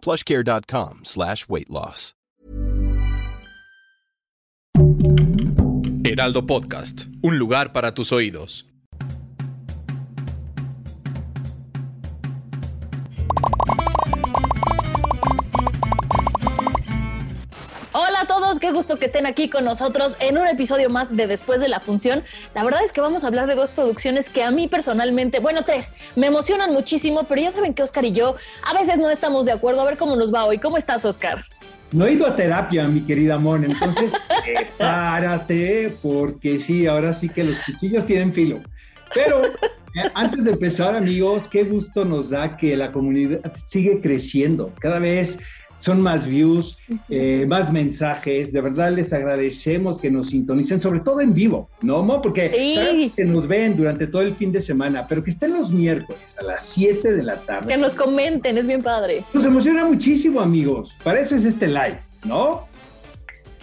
plushcare.com 0.00 1.00
slash 1.04 1.48
weight 1.48 1.70
loss. 1.70 2.14
Heraldo 6.04 6.46
Podcast, 6.46 7.06
un 7.22 7.38
lugar 7.38 7.72
para 7.72 7.94
tus 7.94 8.10
oídos. 8.12 8.69
Qué 18.60 18.70
gusto 18.72 18.98
que 18.98 19.06
estén 19.06 19.26
aquí 19.26 19.48
con 19.48 19.64
nosotros 19.64 20.16
en 20.20 20.38
un 20.38 20.46
episodio 20.46 20.90
más 20.90 21.16
de 21.16 21.26
Después 21.26 21.60
de 21.60 21.68
la 21.68 21.80
Función. 21.80 22.22
La 22.54 22.62
verdad 22.62 22.84
es 22.84 22.92
que 22.92 23.00
vamos 23.00 23.24
a 23.24 23.26
hablar 23.26 23.46
de 23.46 23.54
dos 23.54 23.70
producciones 23.70 24.28
que 24.28 24.44
a 24.44 24.50
mí 24.50 24.68
personalmente, 24.68 25.40
bueno, 25.40 25.64
tres, 25.64 25.92
me 26.14 26.26
emocionan 26.26 26.72
muchísimo, 26.72 27.24
pero 27.24 27.40
ya 27.40 27.50
saben 27.50 27.74
que 27.74 27.82
Oscar 27.82 28.04
y 28.04 28.12
yo 28.12 28.36
a 28.62 28.78
veces 28.78 28.98
no 28.98 29.08
estamos 29.10 29.46
de 29.46 29.52
acuerdo. 29.52 29.80
A 29.80 29.86
ver 29.86 29.96
cómo 29.96 30.14
nos 30.14 30.32
va 30.32 30.44
hoy. 30.44 30.58
¿Cómo 30.58 30.76
estás, 30.76 31.04
Oscar? 31.04 31.42
No 31.92 32.06
he 32.06 32.12
ido 32.12 32.26
a 32.26 32.36
terapia, 32.36 32.84
mi 32.84 33.00
querida 33.00 33.38
Mon, 33.38 33.64
entonces 33.64 34.12
párate, 34.78 35.96
porque 36.02 36.58
sí, 36.58 36.86
ahora 36.86 37.14
sí 37.14 37.28
que 37.28 37.42
los 37.42 37.58
cuchillos 37.60 38.06
tienen 38.06 38.32
filo. 38.32 38.60
Pero 39.14 39.46
eh, 39.46 40.10
antes 40.14 40.44
de 40.44 40.52
empezar, 40.52 40.94
amigos, 40.94 41.48
qué 41.48 41.64
gusto 41.64 42.04
nos 42.04 42.30
da 42.30 42.56
que 42.56 42.76
la 42.76 42.92
comunidad 42.92 43.40
sigue 43.66 44.00
creciendo. 44.00 44.72
Cada 44.78 45.00
vez 45.00 45.38
son 45.80 46.02
más 46.02 46.26
views, 46.26 46.78
eh, 47.08 47.44
más 47.48 47.72
mensajes. 47.72 48.52
De 48.52 48.60
verdad 48.60 48.92
les 48.92 49.12
agradecemos 49.12 49.98
que 49.98 50.10
nos 50.10 50.28
sintonicen, 50.30 50.80
sobre 50.80 51.00
todo 51.00 51.20
en 51.20 51.34
vivo, 51.34 51.68
¿no, 51.82 52.02
Mo? 52.02 52.22
Porque 52.22 52.50
Sí. 52.50 53.12
que 53.16 53.24
nos 53.24 53.46
ven 53.48 53.76
durante 53.76 54.06
todo 54.06 54.22
el 54.22 54.34
fin 54.34 54.52
de 54.52 54.62
semana, 54.62 55.06
pero 55.08 55.24
que 55.24 55.30
estén 55.30 55.52
los 55.54 55.72
miércoles 55.72 56.36
a 56.40 56.44
las 56.44 56.62
7 56.66 57.12
de 57.16 57.22
la 57.22 57.36
tarde. 57.36 57.66
Que 57.68 57.76
nos 57.76 57.94
comenten, 57.94 58.56
es 58.58 58.66
bien 58.66 58.82
padre. 58.82 59.24
Nos 59.34 59.44
emociona 59.44 59.84
muchísimo, 59.84 60.40
amigos. 60.40 60.94
Para 61.02 61.20
eso 61.20 61.34
es 61.34 61.44
este 61.44 61.66
live, 61.66 61.98
¿no? 62.24 62.68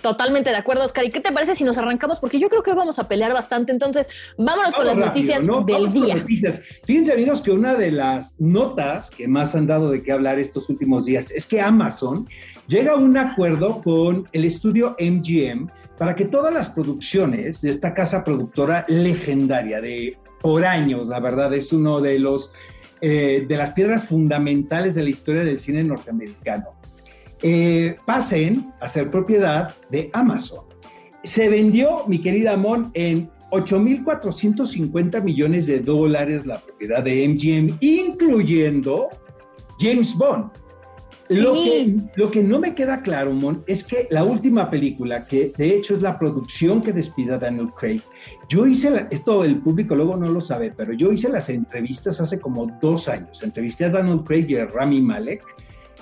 Totalmente 0.08 0.52
de 0.52 0.55
acuerdo, 0.55 0.86
Oscar. 0.86 1.03
¿Y 1.03 1.09
qué 1.09 1.19
te 1.19 1.33
parece 1.33 1.53
si 1.53 1.66
nos 1.66 1.77
arrancamos? 1.77 2.22
Porque 2.22 2.39
yo 2.39 2.47
creo 2.47 2.63
que 2.63 2.69
hoy 2.69 2.77
vamos 2.77 2.97
a 2.97 3.09
pelear 3.09 3.33
bastante. 3.33 3.73
Entonces, 3.73 4.08
vámonos 4.38 4.73
con 4.73 4.88
las 4.88 4.95
rápido, 4.95 5.08
noticias 5.08 5.44
¿no? 5.44 5.63
del 5.66 5.75
Vamos 5.75 5.94
con 5.94 6.02
día. 6.05 6.16
noticias. 6.16 6.61
Fíjense, 6.86 7.11
amigos, 7.11 7.41
que 7.41 7.52
una 7.52 7.75
de 7.75 7.91
las 7.91 8.33
notas 8.39 9.09
que 9.09 9.28
más 9.28 9.53
han 9.53 9.67
dado 9.67 9.89
de 9.89 10.02
qué 10.02 10.13
hablar 10.13 10.39
estos 10.39 10.69
últimos 10.69 11.03
días 11.03 11.30
es 11.31 11.45
que 11.45 11.59
Amazon 11.59 12.25
llega 12.67 12.94
a 12.94 12.95
un 12.95 13.17
acuerdo 13.17 13.81
con 13.81 14.30
el 14.31 14.45
estudio 14.45 14.95
MGM 14.97 15.67
para 15.97 16.16
que 16.16 16.23
todas 16.23 16.53
las 16.53 16.69
producciones 16.69 17.59
de 17.59 17.72
esta 17.72 17.94
casa 17.94 18.23
productora 18.23 18.85
legendaria 18.88 19.81
de 19.81 20.17
por 20.39 20.63
años, 20.63 21.09
la 21.09 21.19
verdad, 21.19 21.53
es 21.53 21.73
uno 21.73 22.00
de 22.00 22.17
los 22.17 22.53
eh, 23.02 23.45
de 23.45 23.58
las 23.58 23.73
piedras 23.73 24.05
fundamentales 24.05 24.95
de 24.95 25.03
la 25.03 25.09
historia 25.09 25.44
del 25.44 25.59
cine 25.59 25.83
norteamericano, 25.83 26.77
eh, 27.42 27.96
pasen 28.06 28.72
a 28.82 28.88
ser 28.90 29.10
propiedad 29.10 29.74
de 29.92 30.10
Amazon. 30.14 30.66
Se 31.24 31.50
vendió, 31.50 32.00
mi 32.08 32.22
querida 32.22 32.56
Mon, 32.58 32.92
en 32.94 33.30
8.450 33.52 35.22
millones 35.24 35.68
de 35.68 35.80
dólares 35.80 36.46
la 36.46 36.59
propiedad 36.59 37.03
de 37.03 37.28
MGM, 37.28 37.78
incluyendo 37.81 39.09
James 39.80 40.14
Bond. 40.16 40.52
Lo, 41.30 41.56
Sí. 41.58 41.64
que, 41.70 41.96
lo 42.22 42.31
que 42.31 42.42
no 42.42 42.58
me 42.58 42.74
queda 42.74 43.02
claro, 43.02 43.34
Mon, 43.34 43.62
es 43.68 43.84
que 43.84 44.08
la 44.12 44.24
última 44.24 44.70
película, 44.70 45.26
que 45.26 45.52
de 45.58 45.76
hecho 45.76 45.94
es 45.94 46.02
la 46.02 46.18
producción 46.18 46.80
que 46.81 46.94
despida 46.94 47.36
a 47.36 47.40
Daniel 47.40 47.68
Craig, 47.78 48.00
yo 48.47 48.66
hice, 48.66 48.90
la- 48.90 49.08
esto 49.12 49.44
el 49.44 49.59
público 49.59 49.94
luego 49.94 50.16
no 50.16 50.28
lo 50.31 50.40
sabe, 50.40 50.72
pero 50.76 50.94
yo 50.94 51.12
hice 51.12 51.28
las 51.28 51.50
entrevistas 51.50 52.22
hace 52.22 52.40
como 52.40 52.68
dos 52.81 53.09
años. 53.09 53.44
Entrevisté 53.44 53.84
a 53.86 53.90
Daniel 53.90 54.22
Craig 54.24 54.46
y 54.47 54.56
a 54.56 54.68
Rami 54.68 55.02
Malek 55.02 55.44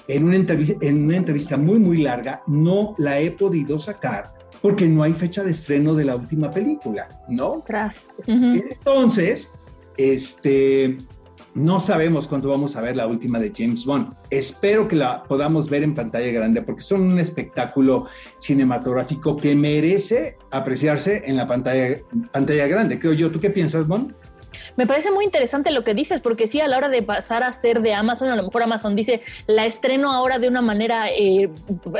en 0.07 0.23
una 0.23 0.35
entrevista, 0.35 0.75
en 0.85 1.05
una 1.05 1.17
entrevista 1.17 1.57
muy, 1.57 1.79
muy 1.79 1.97
larga. 1.97 2.41
No 2.47 2.93
la 2.97 3.19
he 3.19 3.31
podido 3.31 3.79
sacar 3.79 4.33
porque 4.61 4.87
no 4.87 5.03
hay 5.03 5.13
fecha 5.13 5.43
de 5.43 5.51
estreno 5.51 5.93
de 5.93 6.05
la 6.05 6.15
última 6.15 6.49
película, 6.49 7.07
¿no? 7.27 7.61
Ujú. 8.25 8.63
Entonces, 8.71 9.47
este, 9.97 10.97
no 11.55 11.79
sabemos 11.79 12.27
cuándo 12.27 12.49
vamos 12.49 12.75
a 12.75 12.81
ver 12.81 12.97
la 12.97 13.07
última 13.07 13.39
de 13.39 13.51
James 13.55 13.85
Bond. 13.85 14.13
Espero 14.29 14.87
que 14.87 14.97
la 14.97 15.23
podamos 15.23 15.69
ver 15.69 15.83
en 15.83 15.93
pantalla 15.93 16.31
grande 16.31 16.61
porque 16.61 16.81
son 16.81 17.03
un 17.03 17.19
espectáculo 17.19 18.07
cinematográfico 18.39 19.37
que 19.37 19.55
merece 19.55 20.37
apreciarse 20.51 21.23
en 21.25 21.37
la 21.37 21.47
pantalla, 21.47 21.97
pantalla 22.31 22.67
grande. 22.67 22.99
Creo 22.99 23.13
yo. 23.13 23.31
¿Tú 23.31 23.39
qué 23.39 23.49
piensas, 23.49 23.87
Bond? 23.87 24.13
Me 24.75 24.85
parece 24.85 25.11
muy 25.11 25.25
interesante 25.25 25.71
lo 25.71 25.83
que 25.83 25.93
dices, 25.93 26.19
porque 26.19 26.47
sí, 26.47 26.59
a 26.59 26.67
la 26.67 26.77
hora 26.77 26.89
de 26.89 27.01
pasar 27.01 27.43
a 27.43 27.53
ser 27.53 27.81
de 27.81 27.93
Amazon, 27.93 28.29
a 28.29 28.35
lo 28.35 28.43
mejor 28.43 28.63
Amazon 28.63 28.95
dice, 28.95 29.21
la 29.47 29.65
estreno 29.65 30.11
ahora 30.11 30.39
de 30.39 30.47
una 30.47 30.61
manera 30.61 31.09
eh, 31.09 31.49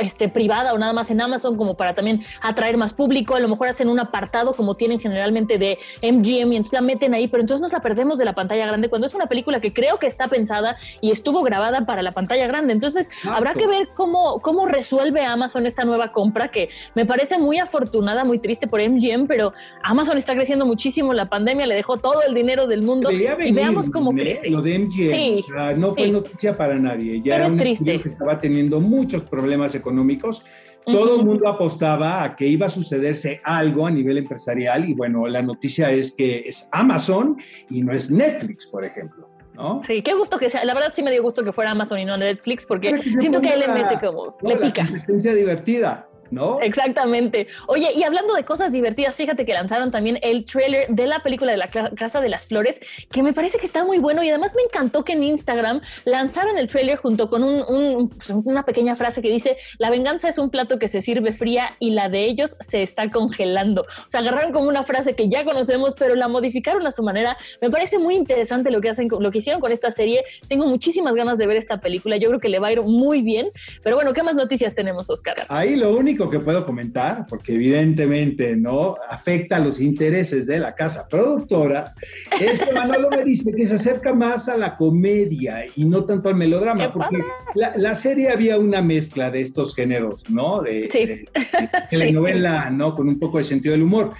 este, 0.00 0.28
privada 0.28 0.74
o 0.74 0.78
nada 0.78 0.92
más 0.92 1.10
en 1.10 1.20
Amazon, 1.20 1.56
como 1.56 1.76
para 1.76 1.94
también 1.94 2.22
atraer 2.42 2.76
más 2.76 2.92
público. 2.92 3.34
A 3.34 3.40
lo 3.40 3.48
mejor 3.48 3.68
hacen 3.68 3.88
un 3.88 3.98
apartado 3.98 4.54
como 4.54 4.74
tienen 4.74 5.00
generalmente 5.00 5.58
de 5.58 5.78
MGM 6.02 6.52
y 6.52 6.56
entonces 6.56 6.72
la 6.72 6.80
meten 6.80 7.14
ahí, 7.14 7.28
pero 7.28 7.40
entonces 7.40 7.62
nos 7.62 7.72
la 7.72 7.80
perdemos 7.80 8.18
de 8.18 8.24
la 8.24 8.34
pantalla 8.34 8.66
grande 8.66 8.88
cuando 8.88 9.06
es 9.06 9.14
una 9.14 9.26
película 9.26 9.60
que 9.60 9.72
creo 9.72 9.98
que 9.98 10.06
está 10.06 10.28
pensada 10.28 10.76
y 11.00 11.10
estuvo 11.10 11.42
grabada 11.42 11.86
para 11.86 12.02
la 12.02 12.12
pantalla 12.12 12.46
grande. 12.46 12.72
Entonces 12.72 13.08
habrá 13.26 13.54
que 13.54 13.66
ver 13.66 13.88
cómo, 13.94 14.40
cómo 14.40 14.66
resuelve 14.66 15.24
Amazon 15.24 15.66
esta 15.66 15.84
nueva 15.84 16.12
compra, 16.12 16.48
que 16.48 16.68
me 16.94 17.06
parece 17.06 17.38
muy 17.38 17.58
afortunada, 17.58 18.24
muy 18.24 18.38
triste 18.38 18.66
por 18.66 18.80
MGM, 18.80 19.26
pero 19.26 19.52
Amazon 19.82 20.18
está 20.18 20.34
creciendo 20.34 20.66
muchísimo. 20.66 21.12
La 21.12 21.26
pandemia 21.26 21.66
le 21.66 21.74
dejó 21.74 21.96
todo 21.96 22.22
el 22.22 22.34
dinero 22.34 22.65
del 22.66 22.82
mundo 22.82 23.10
y 23.10 23.52
veamos 23.52 23.88
cómo 23.90 24.12
¿eh? 24.12 24.16
crece. 24.16 24.50
Lo 24.50 24.62
de 24.62 24.78
MGM, 24.78 24.90
Sí, 24.90 25.44
no 25.76 25.92
fue 25.94 26.04
sí. 26.04 26.10
noticia 26.10 26.56
para 26.56 26.76
nadie. 26.78 27.16
Ya 27.18 27.34
Pero 27.34 27.36
era 27.36 27.46
es 27.46 27.56
triste. 27.56 28.00
que 28.00 28.08
estaba 28.08 28.38
teniendo 28.38 28.80
muchos 28.80 29.22
problemas 29.24 29.74
económicos. 29.74 30.42
Todo 30.84 31.18
el 31.18 31.24
mundo 31.26 31.48
apostaba 31.48 32.22
a 32.22 32.36
que 32.36 32.46
iba 32.46 32.66
a 32.66 32.70
sucederse 32.70 33.40
algo 33.42 33.86
a 33.88 33.90
nivel 33.90 34.18
empresarial 34.18 34.88
y 34.88 34.94
bueno, 34.94 35.26
la 35.26 35.42
noticia 35.42 35.90
es 35.90 36.12
que 36.12 36.44
es 36.46 36.68
Amazon 36.70 37.36
y 37.70 37.82
no 37.82 37.92
es 37.92 38.08
Netflix, 38.08 38.68
por 38.68 38.84
ejemplo, 38.84 39.28
¿no? 39.54 39.82
Sí, 39.84 40.00
qué 40.02 40.14
gusto 40.14 40.38
que 40.38 40.48
sea. 40.48 40.64
La 40.64 40.74
verdad 40.74 40.92
sí 40.94 41.02
me 41.02 41.10
dio 41.10 41.24
gusto 41.24 41.42
que 41.42 41.52
fuera 41.52 41.72
Amazon 41.72 41.98
y 41.98 42.04
no 42.04 42.16
Netflix, 42.16 42.64
porque 42.64 43.02
siento 43.02 43.40
que 43.40 43.48
él 43.48 43.60
le 43.60 43.68
mete 43.68 43.98
como, 43.98 44.36
le 44.42 44.54
La 44.54 44.60
pica. 44.60 44.86
competencia 44.86 45.34
divertida, 45.34 46.08
¿no? 46.30 46.60
Exactamente. 46.60 47.46
Oye, 47.68 47.90
y 47.94 48.02
hablando 48.02 48.34
de 48.34 48.44
cosas 48.44 48.72
divertidas, 48.72 49.16
fíjate 49.16 49.44
que 49.46 49.52
lanzaron 49.54 49.90
también 49.90 50.18
el 50.22 50.44
trailer 50.44 50.86
de 50.88 51.06
la 51.06 51.22
película 51.22 51.52
de 51.52 51.58
la 51.58 51.68
Casa 51.68 52.20
de 52.20 52.28
las 52.28 52.46
Flores, 52.46 52.80
que 53.10 53.22
me 53.22 53.32
parece 53.32 53.58
que 53.58 53.66
está 53.66 53.84
muy 53.84 53.98
bueno 53.98 54.22
y 54.22 54.28
además 54.30 54.52
me 54.56 54.62
encantó 54.62 55.04
que 55.04 55.12
en 55.14 55.22
Instagram 55.22 55.80
lanzaron 56.04 56.58
el 56.58 56.68
trailer 56.68 56.96
junto 56.96 57.28
con 57.28 57.42
un- 57.42 57.64
un- 57.68 58.08
pues, 58.10 58.30
una 58.30 58.64
pequeña 58.64 58.94
frase 58.96 59.22
que 59.22 59.30
dice, 59.30 59.56
la 59.78 59.90
venganza 59.90 60.28
es 60.28 60.38
un 60.38 60.50
plato 60.50 60.78
que 60.78 60.88
se 60.88 61.02
sirve 61.02 61.32
fría 61.32 61.66
y 61.78 61.90
la 61.90 62.08
de 62.08 62.24
ellos 62.24 62.56
se 62.60 62.82
está 62.82 63.10
congelando. 63.10 63.82
O 63.82 64.08
sea, 64.08 64.20
agarraron 64.20 64.52
como 64.52 64.68
una 64.68 64.82
frase 64.82 65.14
que 65.14 65.28
ya 65.28 65.44
conocemos, 65.44 65.94
pero 65.98 66.14
la 66.14 66.28
modificaron 66.28 66.86
a 66.86 66.90
su 66.90 67.02
manera. 67.02 67.36
Me 67.60 67.70
parece 67.70 67.98
muy 67.98 68.14
interesante 68.14 68.70
lo 68.70 68.80
que 68.80 68.88
hacen, 68.88 69.08
lo 69.18 69.30
que 69.30 69.38
hicieron 69.38 69.60
con 69.60 69.72
esta 69.72 69.90
serie. 69.90 70.22
Tengo 70.48 70.66
muchísimas 70.66 71.14
ganas 71.14 71.38
de 71.38 71.46
ver 71.46 71.56
esta 71.56 71.80
película. 71.80 72.16
Yo 72.16 72.28
creo 72.28 72.40
que 72.40 72.48
le 72.48 72.58
va 72.58 72.68
a 72.68 72.72
ir 72.72 72.82
muy 72.82 73.22
bien. 73.22 73.48
Pero 73.82 73.96
bueno, 73.96 74.12
¿qué 74.12 74.22
más 74.22 74.34
noticias 74.36 74.74
tenemos, 74.74 75.10
Oscar? 75.10 75.36
Ahí 75.48 75.76
lo 75.76 75.94
único 75.96 76.15
que 76.30 76.40
puedo 76.40 76.64
comentar, 76.64 77.26
porque 77.28 77.54
evidentemente 77.54 78.56
no 78.56 78.96
afecta 79.08 79.56
a 79.56 79.60
los 79.60 79.80
intereses 79.80 80.46
de 80.46 80.58
la 80.58 80.74
casa 80.74 81.06
productora, 81.08 81.92
es 82.40 82.58
que 82.58 82.72
Manolo 82.72 83.08
me 83.10 83.22
dice 83.24 83.52
que 83.52 83.66
se 83.66 83.74
acerca 83.76 84.14
más 84.14 84.48
a 84.48 84.56
la 84.56 84.76
comedia 84.76 85.64
y 85.76 85.84
no 85.84 86.04
tanto 86.04 86.28
al 86.28 86.34
melodrama, 86.36 86.86
¡Qué 86.86 86.92
porque 86.92 87.18
la, 87.54 87.76
la 87.76 87.94
serie 87.94 88.30
había 88.30 88.58
una 88.58 88.82
mezcla 88.82 89.30
de 89.30 89.42
estos 89.42 89.74
géneros, 89.74 90.28
¿no? 90.30 90.62
De, 90.62 90.88
Sí. 90.90 91.00
de- 91.06 91.16
de 91.16 91.28
telenovela, 91.90 92.70
¿no? 92.70 92.94
Con 92.94 93.08
un 93.08 93.18
poco 93.18 93.38
de 93.38 93.44
sentido 93.44 93.72
del 93.72 93.82
humor. 93.82 94.10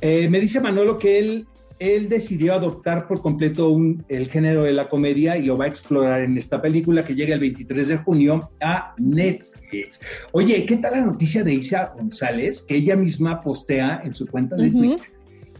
Eh, 0.00 0.28
me 0.28 0.40
dice 0.40 0.60
Manolo 0.60 0.98
que 0.98 1.18
él, 1.18 1.46
él 1.78 2.08
decidió 2.08 2.54
adoptar 2.54 3.06
por 3.06 3.20
completo 3.20 3.70
un- 3.70 4.04
el 4.08 4.28
género 4.28 4.62
de 4.64 4.72
la 4.72 4.88
comedia 4.88 5.36
y 5.36 5.44
lo 5.46 5.56
va 5.56 5.66
a 5.66 5.68
explorar 5.68 6.22
en 6.22 6.36
esta 6.38 6.60
película 6.60 7.04
que 7.04 7.14
llega 7.14 7.34
el 7.34 7.40
23 7.40 7.88
de 7.88 7.96
junio 7.98 8.50
a 8.60 8.94
Netflix. 8.98 9.55
Oye, 10.32 10.66
¿qué 10.66 10.76
tal 10.76 10.92
la 10.92 11.00
noticia 11.02 11.42
de 11.44 11.54
Isa 11.54 11.92
González? 11.96 12.62
Que 12.62 12.76
ella 12.76 12.96
misma 12.96 13.40
postea 13.40 14.02
en 14.04 14.14
su 14.14 14.26
cuenta 14.26 14.56
de 14.56 14.68
Ujú. 14.68 14.78
Twitter 14.78 15.16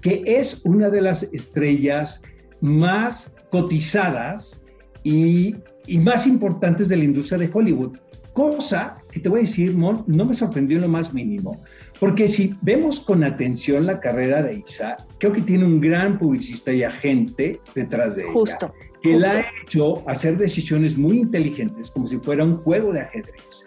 que 0.06 0.22
es 0.24 0.60
una 0.64 0.88
de 0.88 1.00
las 1.00 1.24
estrellas 1.24 2.22
más 2.60 3.34
cotizadas 3.50 4.62
y, 5.02 5.56
y 5.88 5.98
más 5.98 6.28
importantes 6.28 6.88
de 6.88 6.96
la 6.96 7.02
industria 7.02 7.38
de 7.38 7.50
Hollywood, 7.52 7.96
cosa 8.32 8.98
que 9.10 9.18
te 9.18 9.28
voy 9.28 9.40
a 9.40 9.42
decir, 9.42 9.74
Mon, 9.74 10.04
no 10.06 10.24
me 10.24 10.34
sorprendió 10.34 10.76
en 10.76 10.82
lo 10.82 10.88
más 10.88 11.12
mínimo, 11.12 11.60
porque 11.98 12.28
si 12.28 12.54
vemos 12.62 13.00
con 13.00 13.24
atención 13.24 13.84
la 13.86 13.98
carrera 13.98 14.42
de 14.42 14.62
Isa, 14.64 14.96
creo 15.18 15.32
que 15.32 15.40
tiene 15.40 15.64
un 15.64 15.80
gran 15.80 16.20
publicista 16.20 16.72
y 16.72 16.84
agente 16.84 17.60
detrás 17.74 18.14
de 18.14 18.24
justo, 18.24 18.72
ella, 18.78 19.00
que 19.02 19.18
la 19.18 19.32
ha 19.32 19.44
hecho 19.64 20.08
hacer 20.08 20.36
decisiones 20.36 20.96
muy 20.96 21.18
inteligentes, 21.18 21.90
como 21.90 22.06
si 22.06 22.18
fuera 22.18 22.44
un 22.44 22.58
juego 22.58 22.92
de 22.92 23.00
ajedrez, 23.00 23.64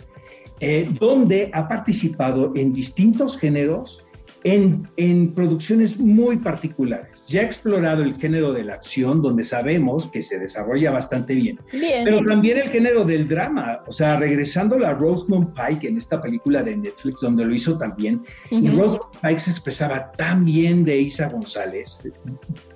eh, 0.59 0.87
donde 0.99 1.49
ha 1.53 1.67
participado 1.67 2.51
en 2.55 2.73
distintos 2.73 3.37
géneros 3.37 4.05
en, 4.43 5.33
producciones 5.33 5.97
muy 5.97 6.37
particulares. 6.37 7.25
Ya 7.27 7.41
ha 7.41 7.43
explorado 7.43 8.03
el 8.03 8.15
género 8.15 8.53
de 8.53 8.63
la 8.63 8.75
acción, 8.75 9.21
donde 9.21 9.43
sabemos 9.43 10.07
que 10.07 10.21
se 10.21 10.39
desarrolla 10.39 10.91
bastante 10.91 11.35
bien, 11.35 11.59
pero 11.71 12.21
también 12.21 12.57
el 12.57 12.69
género 12.69 13.03
del 13.05 13.27
drama, 13.27 13.81
o 13.87 13.91
sea, 13.91 14.17
regresando 14.17 14.75
a 14.85 14.93
Rosamund 14.93 15.53
Pike 15.53 15.87
en 15.87 15.97
esta 15.97 16.21
película 16.21 16.63
de 16.63 16.77
Netflix, 16.77 17.19
donde 17.21 17.45
lo 17.45 17.53
hizo 17.53 17.77
también, 17.77 18.21
y 18.49 18.67
Rosamund 18.69 19.17
Pike 19.21 19.39
se 19.39 19.51
expresaba 19.51 20.11
tan 20.13 20.45
bien 20.45 20.83
de 20.83 21.01
Isa 21.01 21.29
González, 21.29 21.99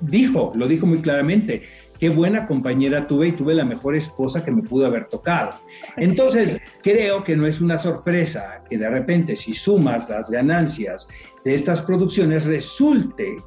dijo, 0.01 0.51
lo 0.55 0.67
dijo 0.67 0.85
muy 0.85 0.99
claramente, 0.99 1.63
qué 2.03 2.09
buena 2.09 2.45
compañera 2.47 3.07
tuve 3.07 3.29
y 3.29 3.31
tuve 3.31 3.53
la 3.55 3.63
mejor 3.63 3.95
esposa 3.95 4.43
que 4.43 4.51
me 4.51 4.61
pudo 4.61 4.85
haber 4.87 5.07
tocado. 5.07 5.51
Entonces, 5.95 6.57
creo 6.81 7.23
que 7.23 7.33
no 7.33 7.47
es 7.47 7.61
una 7.61 7.77
sorpresa 7.77 8.61
que 8.69 8.77
de 8.77 8.89
repente 8.89 9.37
si 9.37 9.53
sumas 9.53 10.09
las 10.09 10.29
ganancias 10.29 11.07
de 11.45 11.53
estas 11.53 11.81
producciones 11.81 12.43
resulte 12.43 13.37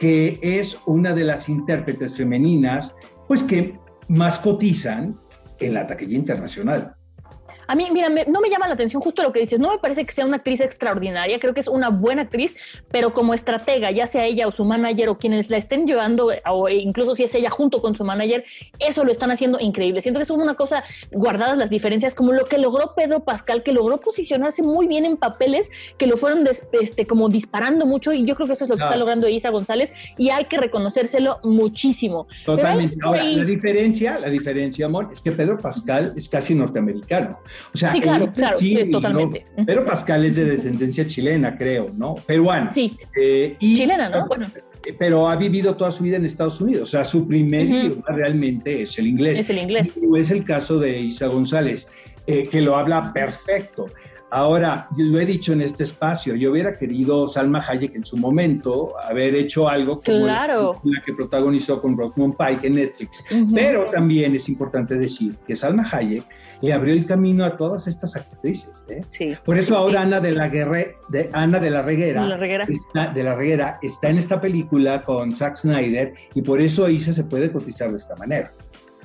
que 0.00 0.36
es 0.42 0.76
una 0.86 1.14
de 1.14 1.22
las 1.22 1.48
intérpretes 1.48 2.16
femeninas 2.16 2.96
pues 3.28 3.44
que 3.44 3.78
más 4.08 4.40
cotizan 4.40 5.16
en 5.60 5.74
la 5.74 5.86
taquilla 5.86 6.16
internacional. 6.16 6.96
A 7.70 7.76
mí, 7.76 7.86
mira, 7.92 8.08
no 8.08 8.40
me 8.40 8.50
llama 8.50 8.66
la 8.66 8.74
atención 8.74 9.00
justo 9.00 9.22
lo 9.22 9.32
que 9.32 9.38
dices. 9.38 9.60
No 9.60 9.70
me 9.70 9.78
parece 9.78 10.04
que 10.04 10.10
sea 10.10 10.26
una 10.26 10.38
actriz 10.38 10.60
extraordinaria. 10.60 11.38
Creo 11.38 11.54
que 11.54 11.60
es 11.60 11.68
una 11.68 11.88
buena 11.88 12.22
actriz, 12.22 12.56
pero 12.90 13.14
como 13.14 13.32
estratega, 13.32 13.92
ya 13.92 14.08
sea 14.08 14.24
ella 14.24 14.48
o 14.48 14.50
su 14.50 14.64
manager 14.64 15.08
o 15.08 15.18
quienes 15.18 15.50
la 15.50 15.56
estén 15.56 15.86
llevando, 15.86 16.32
o 16.50 16.68
incluso 16.68 17.14
si 17.14 17.22
es 17.22 17.34
ella 17.36 17.48
junto 17.48 17.80
con 17.80 17.94
su 17.94 18.02
manager, 18.02 18.42
eso 18.80 19.04
lo 19.04 19.12
están 19.12 19.30
haciendo 19.30 19.60
increíble. 19.60 20.00
Siento 20.00 20.18
que 20.18 20.24
es 20.24 20.30
una 20.30 20.54
cosa 20.54 20.82
guardadas 21.12 21.58
las 21.58 21.70
diferencias, 21.70 22.16
como 22.16 22.32
lo 22.32 22.46
que 22.46 22.58
logró 22.58 22.94
Pedro 22.96 23.20
Pascal, 23.20 23.62
que 23.62 23.70
logró 23.70 24.00
posicionarse 24.00 24.64
muy 24.64 24.88
bien 24.88 25.04
en 25.04 25.16
papeles 25.16 25.70
que 25.96 26.08
lo 26.08 26.16
fueron 26.16 26.44
este, 26.72 27.06
como 27.06 27.28
disparando 27.28 27.86
mucho. 27.86 28.12
Y 28.12 28.24
yo 28.24 28.34
creo 28.34 28.48
que 28.48 28.54
eso 28.54 28.64
es 28.64 28.70
lo 28.70 28.78
que 28.78 28.82
está 28.82 28.96
logrando 28.96 29.28
Isa 29.28 29.50
González 29.50 29.92
y 30.18 30.30
hay 30.30 30.46
que 30.46 30.56
reconocérselo 30.56 31.38
muchísimo. 31.44 32.26
Totalmente. 32.44 32.96
Ahora, 33.00 33.22
la 33.22 33.44
diferencia, 33.44 34.18
la 34.18 34.28
diferencia, 34.28 34.86
amor, 34.86 35.10
es 35.12 35.20
que 35.20 35.30
Pedro 35.30 35.56
Pascal 35.56 36.12
es 36.16 36.28
casi 36.28 36.56
norteamericano. 36.56 37.38
O 37.74 37.78
sea, 37.78 37.92
sí, 37.92 38.00
claro, 38.00 38.26
claro, 38.26 38.58
totalmente. 38.90 39.44
pero 39.66 39.84
Pascal 39.84 40.24
es 40.24 40.36
de 40.36 40.44
descendencia 40.44 41.06
chilena, 41.06 41.56
creo, 41.56 41.86
¿no? 41.96 42.14
Peruana. 42.14 42.72
Sí. 42.72 42.90
Eh, 43.16 43.56
chilena, 43.58 44.08
¿no? 44.08 44.26
Bueno. 44.26 44.46
Eh, 44.86 44.94
pero 44.98 45.28
ha 45.28 45.36
vivido 45.36 45.76
toda 45.76 45.92
su 45.92 46.02
vida 46.02 46.16
en 46.16 46.24
Estados 46.24 46.60
Unidos. 46.60 46.82
O 46.82 46.86
sea, 46.90 47.04
su 47.04 47.26
primer 47.26 47.66
idioma 47.66 48.04
realmente 48.08 48.82
es 48.82 48.98
el 48.98 49.06
inglés. 49.06 49.38
Es 49.38 49.50
el 49.50 49.58
inglés. 49.58 49.96
es 50.16 50.30
el 50.30 50.44
caso 50.44 50.78
de 50.78 50.98
Isa 50.98 51.26
González, 51.26 51.86
eh, 52.26 52.48
que 52.48 52.60
lo 52.60 52.76
habla 52.76 53.12
perfecto. 53.12 53.86
Ahora, 54.32 54.88
lo 54.96 55.18
he 55.18 55.26
dicho 55.26 55.52
en 55.52 55.60
este 55.60 55.82
espacio, 55.82 56.36
yo 56.36 56.52
hubiera 56.52 56.78
querido 56.78 57.26
Salma 57.26 57.64
Hayek 57.66 57.96
en 57.96 58.04
su 58.04 58.16
momento 58.16 58.94
haber 59.02 59.34
hecho 59.34 59.68
algo 59.68 60.00
como 60.00 60.22
claro. 60.22 60.80
la 60.84 61.00
que 61.00 61.12
protagonizó 61.12 61.82
con 61.82 61.98
Rockman 61.98 62.34
Pike 62.34 62.68
en 62.68 62.74
Netflix. 62.76 63.24
Pero 63.52 63.86
también 63.86 64.36
es 64.36 64.48
importante 64.48 64.94
decir 64.94 65.34
que 65.48 65.56
Salma 65.56 65.84
Hayek 65.90 66.24
le 66.62 66.72
abrió 66.72 66.94
el 66.94 67.06
camino 67.06 67.44
a 67.44 67.56
todas 67.56 67.86
estas 67.86 68.16
actrices. 68.16 68.70
¿eh? 68.88 69.02
Sí, 69.08 69.32
Por 69.44 69.58
eso 69.58 69.76
ahora 69.76 70.02
Ana 70.02 70.20
de 70.20 70.32
la 70.32 70.48
Guerre, 70.48 70.96
de 71.08 71.30
Ana 71.32 71.60
de 71.60 71.70
la 71.70 71.82
Reguera, 71.82 72.22
Está, 72.68 73.06
de 73.12 73.22
la 73.22 73.34
Reguera 73.34 73.78
está 73.82 74.10
en 74.10 74.18
esta 74.18 74.40
película 74.40 75.00
con 75.02 75.34
Zack 75.34 75.56
Snyder 75.56 76.14
y 76.34 76.42
por 76.42 76.60
eso 76.60 76.88
Isa 76.88 77.12
se 77.12 77.24
puede 77.24 77.50
cotizar 77.50 77.90
de 77.90 77.96
esta 77.96 78.16
manera. 78.16 78.52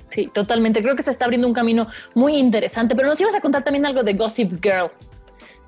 Sí, 0.10 0.30
totalmente. 0.34 0.81
Creo 0.81 0.96
que 0.96 1.04
se 1.04 1.12
está 1.12 1.25
abriendo 1.25 1.48
un 1.48 1.54
camino 1.54 1.88
muy 2.13 2.38
interesante. 2.38 2.96
Pero 2.96 3.10
nos 3.10 3.19
ibas 3.19 3.36
a 3.36 3.42
contar 3.42 3.63
también 3.63 3.86
algo 3.86 4.04
de 4.04 4.13
Gossip 4.13 4.63
Girl. 4.63 4.90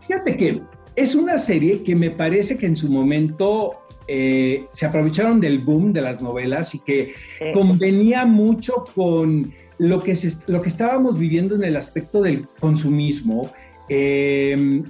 Fíjate 0.08 0.38
que 0.38 0.62
es 0.96 1.16
una 1.16 1.38
serie 1.38 1.84
que 1.84 1.96
me 1.96 2.12
parece 2.12 2.58
que 2.58 2.66
en 2.66 2.78
su 2.78 2.90
momento 2.90 3.82
eh, 4.08 4.66
se 4.72 4.86
aprovecharon 4.86 5.42
del 5.42 5.60
boom 5.60 5.92
de 5.92 6.02
las 6.02 6.22
novelas 6.22 6.74
y 6.74 6.80
que 6.80 7.14
convenía 7.54 8.26
mucho 8.26 8.86
con 8.96 9.54
lo 9.80 10.02
que, 10.02 10.18
lo 10.48 10.62
que 10.62 10.70
estábamos 10.70 11.18
viviendo 11.18 11.56
en 11.56 11.64
el 11.64 11.76
aspecto 11.76 12.22
del 12.22 12.48
consumismo, 12.60 13.52
em, 13.90 14.84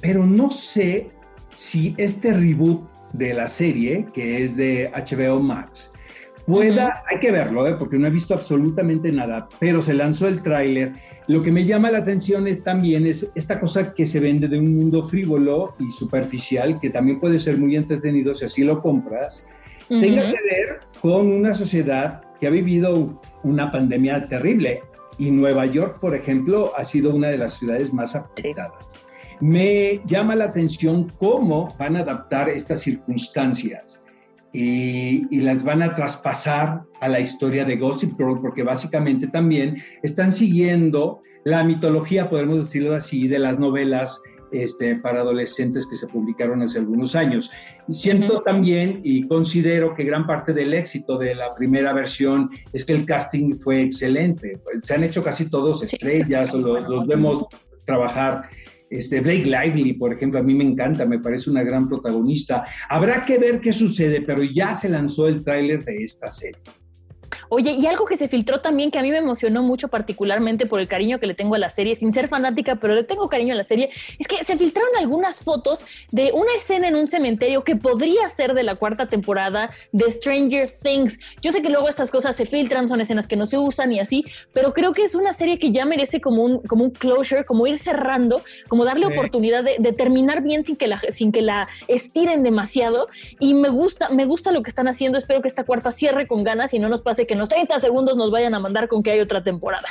pero 0.00 0.26
no 0.26 0.50
sé 0.50 1.08
si 1.56 1.94
este 1.96 2.32
reboot 2.32 2.82
de 3.12 3.34
la 3.34 3.48
serie, 3.48 4.06
que 4.12 4.42
es 4.42 4.56
de 4.56 4.90
HBO 4.94 5.40
Max, 5.40 5.92
pueda, 6.46 7.02
hay 7.08 7.20
que 7.20 7.30
verlo, 7.30 7.66
¿eh? 7.68 7.74
porque 7.78 7.98
no 7.98 8.06
he 8.06 8.10
visto 8.10 8.34
absolutamente 8.34 9.12
nada, 9.12 9.48
pero 9.60 9.80
se 9.80 9.94
lanzó 9.94 10.26
el 10.26 10.42
tráiler. 10.42 10.92
Lo 11.28 11.40
que 11.40 11.52
me 11.52 11.64
llama 11.64 11.90
la 11.90 11.98
atención 11.98 12.48
es, 12.48 12.64
también 12.64 13.06
es 13.06 13.30
esta 13.34 13.60
cosa 13.60 13.94
que 13.94 14.06
se 14.06 14.18
vende 14.18 14.48
de 14.48 14.58
un 14.58 14.76
mundo 14.76 15.04
frívolo 15.04 15.74
y 15.78 15.90
superficial, 15.92 16.80
que 16.80 16.90
también 16.90 17.20
puede 17.20 17.38
ser 17.38 17.58
muy 17.58 17.76
entretenido 17.76 18.34
si 18.34 18.46
así 18.46 18.64
lo 18.64 18.82
compras, 18.82 19.44
tenga 19.88 20.22
que 20.22 20.38
ver 20.50 20.80
con 21.00 21.30
una 21.30 21.54
sociedad 21.54 22.22
que 22.40 22.46
ha 22.46 22.50
vivido 22.50 23.20
una 23.44 23.70
pandemia 23.70 24.28
terrible 24.28 24.82
y 25.18 25.30
Nueva 25.30 25.66
York, 25.66 25.98
por 26.00 26.14
ejemplo, 26.14 26.72
ha 26.76 26.84
sido 26.84 27.14
una 27.14 27.28
de 27.28 27.38
las 27.38 27.54
ciudades 27.54 27.92
más 27.92 28.14
afectadas. 28.14 28.88
Me 29.40 30.00
llama 30.06 30.36
la 30.36 30.44
atención 30.44 31.10
cómo 31.18 31.68
van 31.78 31.96
a 31.96 32.00
adaptar 32.00 32.48
estas 32.48 32.80
circunstancias 32.80 34.02
y, 34.52 35.40
las 35.40 35.64
van 35.64 35.82
a 35.82 35.94
traspasar 35.96 36.82
a 37.00 37.08
la 37.08 37.20
historia 37.20 37.64
de 37.64 37.76
Gossip 37.76 38.16
Girl, 38.16 38.40
porque 38.40 38.62
básicamente 38.62 39.26
también 39.26 39.82
están 40.02 40.32
siguiendo 40.32 41.20
la 41.44 41.64
mitología, 41.64 42.30
podemos 42.30 42.58
decirlo 42.58 42.94
así, 42.94 43.26
de 43.26 43.38
las 43.38 43.58
novelas 43.58 44.20
este, 44.52 44.96
para 44.96 45.20
adolescentes 45.20 45.86
que 45.86 45.96
se 45.96 46.06
publicaron 46.06 46.62
hace 46.62 46.78
algunos 46.78 47.14
años. 47.14 47.50
Siento 47.88 48.42
también 48.42 49.00
y 49.02 49.26
considero 49.26 49.94
que 49.94 50.04
gran 50.04 50.26
parte 50.26 50.52
del 50.52 50.74
éxito 50.74 51.18
de 51.18 51.34
la 51.34 51.54
primera 51.54 51.92
versión 51.92 52.50
es 52.72 52.84
que 52.84 52.92
el 52.92 53.06
casting 53.06 53.58
fue 53.60 53.82
excelente. 53.82 54.60
Se 54.82 54.94
han 54.94 55.04
hecho 55.04 55.22
casi 55.22 55.48
todos 55.48 55.82
estrellas, 55.82 56.52
o 56.54 56.58
los, 56.58 57.06
vemos 57.06 57.46
trabajar. 57.86 58.48
Este, 58.90 59.20
Blake 59.20 59.46
Lively, 59.46 59.94
por 59.94 60.12
ejemplo, 60.12 60.38
a 60.38 60.42
mí 60.42 60.54
me 60.54 60.64
encanta, 60.64 61.06
me 61.06 61.18
parece 61.18 61.48
una 61.48 61.62
gran 61.62 61.88
protagonista. 61.88 62.64
Habrá 62.90 63.24
que 63.24 63.38
ver 63.38 63.60
qué 63.60 63.72
sucede, 63.72 64.20
pero 64.20 64.42
ya 64.42 64.74
se 64.74 64.90
lanzó 64.90 65.28
el 65.28 65.42
tráiler 65.42 65.82
de 65.82 66.04
esta 66.04 66.30
serie. 66.30 66.60
Oye, 67.54 67.76
y 67.78 67.84
algo 67.84 68.06
que 68.06 68.16
se 68.16 68.28
filtró 68.28 68.62
también 68.62 68.90
que 68.90 68.98
a 68.98 69.02
mí 69.02 69.10
me 69.10 69.18
emocionó 69.18 69.62
mucho, 69.62 69.88
particularmente 69.88 70.64
por 70.64 70.80
el 70.80 70.88
cariño 70.88 71.20
que 71.20 71.26
le 71.26 71.34
tengo 71.34 71.54
a 71.54 71.58
la 71.58 71.68
serie, 71.68 71.94
sin 71.94 72.10
ser 72.10 72.26
fanática, 72.26 72.76
pero 72.76 72.94
le 72.94 73.04
tengo 73.04 73.28
cariño 73.28 73.52
a 73.52 73.58
la 73.58 73.62
serie, 73.62 73.90
es 74.18 74.26
que 74.26 74.42
se 74.42 74.56
filtraron 74.56 74.88
algunas 74.98 75.42
fotos 75.44 75.84
de 76.12 76.32
una 76.32 76.54
escena 76.56 76.88
en 76.88 76.96
un 76.96 77.08
cementerio 77.08 77.62
que 77.62 77.76
podría 77.76 78.26
ser 78.30 78.54
de 78.54 78.62
la 78.62 78.76
cuarta 78.76 79.06
temporada 79.06 79.68
de 79.92 80.10
Stranger 80.10 80.66
Things. 80.82 81.18
Yo 81.42 81.52
sé 81.52 81.60
que 81.60 81.68
luego 81.68 81.90
estas 81.90 82.10
cosas 82.10 82.34
se 82.36 82.46
filtran, 82.46 82.88
son 82.88 83.02
escenas 83.02 83.26
que 83.26 83.36
no 83.36 83.44
se 83.44 83.58
usan 83.58 83.92
y 83.92 84.00
así, 84.00 84.24
pero 84.54 84.72
creo 84.72 84.94
que 84.94 85.04
es 85.04 85.14
una 85.14 85.34
serie 85.34 85.58
que 85.58 85.72
ya 85.72 85.84
merece 85.84 86.22
como 86.22 86.44
un, 86.44 86.60
como 86.60 86.84
un 86.84 86.90
closure, 86.90 87.44
como 87.44 87.66
ir 87.66 87.78
cerrando, 87.78 88.40
como 88.68 88.86
darle 88.86 89.04
oportunidad 89.04 89.62
de, 89.62 89.92
terminar 89.92 90.42
bien 90.42 90.62
sin 90.62 90.76
que, 90.76 90.86
la, 90.86 90.98
sin 91.10 91.32
que 91.32 91.42
la 91.42 91.68
estiren 91.86 92.44
demasiado. 92.44 93.08
Y 93.38 93.52
me 93.52 93.68
gusta, 93.68 94.08
me 94.08 94.24
gusta 94.24 94.52
lo 94.52 94.62
que 94.62 94.70
están 94.70 94.88
haciendo. 94.88 95.18
Espero 95.18 95.42
que 95.42 95.48
esta 95.48 95.64
cuarta 95.64 95.90
cierre 95.90 96.26
con 96.26 96.44
ganas 96.44 96.72
y 96.72 96.78
no 96.78 96.88
nos 96.88 97.02
pase 97.02 97.26
que 97.26 97.34
no 97.34 97.41
30 97.48 97.78
segundos 97.78 98.16
nos 98.16 98.30
vayan 98.30 98.54
a 98.54 98.60
mandar 98.60 98.88
con 98.88 99.02
que 99.02 99.10
hay 99.10 99.20
otra 99.20 99.42
temporada. 99.42 99.88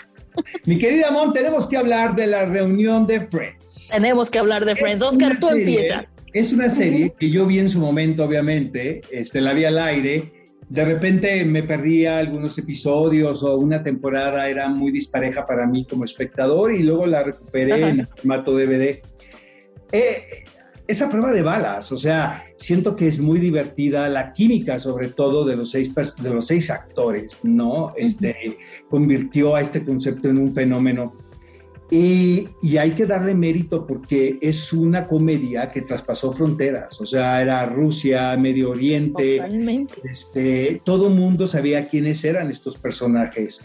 Mi 0.66 0.78
querida 0.78 1.12
Mon, 1.12 1.34
tenemos 1.34 1.68
que 1.68 1.78
hablar 1.78 2.16
de 2.16 2.28
la 2.28 2.46
reunión 2.46 3.06
de 3.06 3.22
Friends. 3.28 3.90
Tenemos 3.92 4.30
que 4.30 4.40
hablar 4.40 4.66
de 4.66 4.76
Friends. 4.76 5.02
Oscar, 5.02 5.38
tú 5.40 5.50
empieza. 5.50 6.06
Es 6.34 6.54
una 6.54 6.70
serie 6.70 7.14
que 7.20 7.30
yo 7.30 7.46
vi 7.46 7.60
en 7.60 7.70
su 7.70 7.80
momento, 7.80 8.24
obviamente, 8.24 9.02
este, 9.12 9.42
la 9.42 9.54
vi 9.54 9.66
al 9.66 9.78
aire. 9.78 10.32
De 10.70 10.86
repente 10.86 11.44
me 11.44 11.64
perdía 11.64 12.20
algunos 12.20 12.58
episodios 12.58 13.44
o 13.44 13.58
una 13.58 13.84
temporada 13.84 14.48
era 14.48 14.70
muy 14.70 14.92
dispareja 14.92 15.46
para 15.46 15.68
mí 15.68 15.86
como 15.86 16.06
espectador 16.06 16.74
y 16.74 16.84
luego 16.84 17.06
la 17.06 17.24
recuperé 17.24 17.82
en 17.82 18.08
formato 18.08 18.56
DVD. 18.56 19.02
Eh, 19.92 20.26
esa 20.92 21.10
prueba 21.10 21.32
de 21.32 21.42
balas, 21.42 21.92
o 21.92 21.98
sea, 21.98 22.44
siento 22.58 22.96
que 22.96 23.08
es 23.08 23.20
muy 23.20 23.40
divertida, 23.40 24.08
la 24.10 24.34
química 24.34 24.80
sobre 24.80 25.10
todo 25.10 25.46
de 25.46 25.56
los 25.56 25.72
seis, 25.72 25.92
de 25.96 26.30
los 26.30 26.48
seis 26.48 26.70
actores, 26.70 27.38
¿no? 27.44 27.94
Este, 27.96 28.58
convirtió 28.90 29.56
a 29.56 29.62
este 29.62 29.84
concepto 29.84 30.30
en 30.30 30.38
un 30.38 30.54
fenómeno. 30.54 31.14
Y, 31.90 32.48
y, 32.62 32.78
hay 32.78 32.92
que 32.92 33.06
darle 33.06 33.36
mérito 33.36 33.86
porque 33.86 34.38
es 34.42 34.72
una 34.72 35.04
comedia 35.04 35.72
que 35.72 35.82
traspasó 35.82 36.32
fronteras, 36.32 37.02
o 37.02 37.06
sea, 37.06 37.42
era 37.42 37.66
Rusia, 37.66 38.38
Medio 38.38 38.70
Oriente, 38.70 39.40
Totalmente. 39.40 39.96
este, 40.06 40.82
todo 40.86 41.10
mundo 41.10 41.46
sabía 41.48 41.88
quiénes 41.88 42.24
eran 42.24 42.50
estos 42.50 42.78
personajes. 42.78 43.60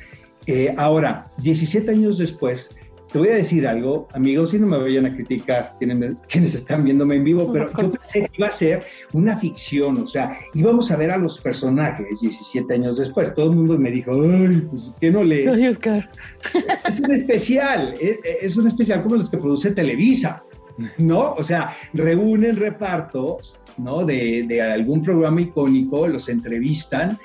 Eh, 0.48 0.74
ahora, 0.76 1.30
17 1.38 1.88
años 1.88 2.18
después, 2.18 2.70
te 3.16 3.20
voy 3.20 3.28
a 3.30 3.36
decir 3.36 3.66
algo, 3.66 4.08
amigos, 4.12 4.52
y 4.52 4.58
no 4.58 4.66
me 4.66 4.76
vayan 4.76 5.06
a 5.06 5.10
criticar 5.10 5.74
quienes, 5.78 6.20
quienes 6.28 6.54
están 6.54 6.84
viéndome 6.84 7.14
en 7.14 7.24
vivo, 7.24 7.50
pero 7.50 7.70
yo 7.72 7.90
pensé 7.92 8.20
que 8.26 8.30
iba 8.36 8.48
a 8.48 8.52
ser 8.52 8.82
una 9.14 9.38
ficción, 9.38 10.02
o 10.02 10.06
sea, 10.06 10.36
íbamos 10.52 10.90
a 10.90 10.96
ver 10.96 11.10
a 11.10 11.16
los 11.16 11.38
personajes 11.40 12.20
17 12.20 12.74
años 12.74 12.98
después. 12.98 13.32
Todo 13.32 13.46
el 13.52 13.56
mundo 13.56 13.78
me 13.78 13.90
dijo, 13.90 14.10
ay, 14.12 14.68
pues, 14.70 14.92
¿qué 15.00 15.10
no 15.10 15.24
le...? 15.24 15.48
Ay, 15.48 15.66
Oscar. 15.66 16.10
Es 16.86 17.00
un 17.00 17.10
especial, 17.10 17.94
es, 17.98 18.18
es 18.42 18.54
un 18.58 18.66
especial 18.66 19.02
como 19.02 19.16
los 19.16 19.30
que 19.30 19.38
produce 19.38 19.70
Televisa, 19.70 20.44
¿no? 20.98 21.32
O 21.32 21.42
sea, 21.42 21.74
reúnen 21.94 22.54
repartos, 22.56 23.58
¿no? 23.78 24.04
De, 24.04 24.44
de 24.46 24.60
algún 24.60 25.00
programa 25.00 25.40
icónico, 25.40 26.06
los 26.06 26.28
entrevistan 26.28 27.18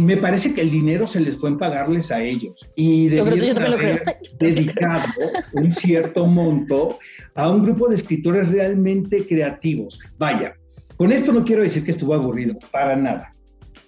me 0.00 0.16
parece 0.16 0.54
que 0.54 0.60
el 0.60 0.70
dinero 0.70 1.06
se 1.06 1.20
les 1.20 1.36
fue 1.36 1.50
en 1.50 1.58
pagarles 1.58 2.10
a 2.10 2.22
ellos 2.22 2.70
y 2.76 3.08
debieron 3.08 3.72
haber 3.72 4.04
dedicado 4.38 5.06
un 5.54 5.72
cierto 5.72 6.26
monto 6.26 6.98
a 7.34 7.50
un 7.50 7.62
grupo 7.62 7.88
de 7.88 7.96
escritores 7.96 8.50
realmente 8.50 9.26
creativos. 9.26 9.98
Vaya, 10.18 10.54
con 10.96 11.12
esto 11.12 11.32
no 11.32 11.44
quiero 11.44 11.62
decir 11.62 11.84
que 11.84 11.92
estuvo 11.92 12.14
aburrido, 12.14 12.58
para 12.70 12.94
nada. 12.94 13.30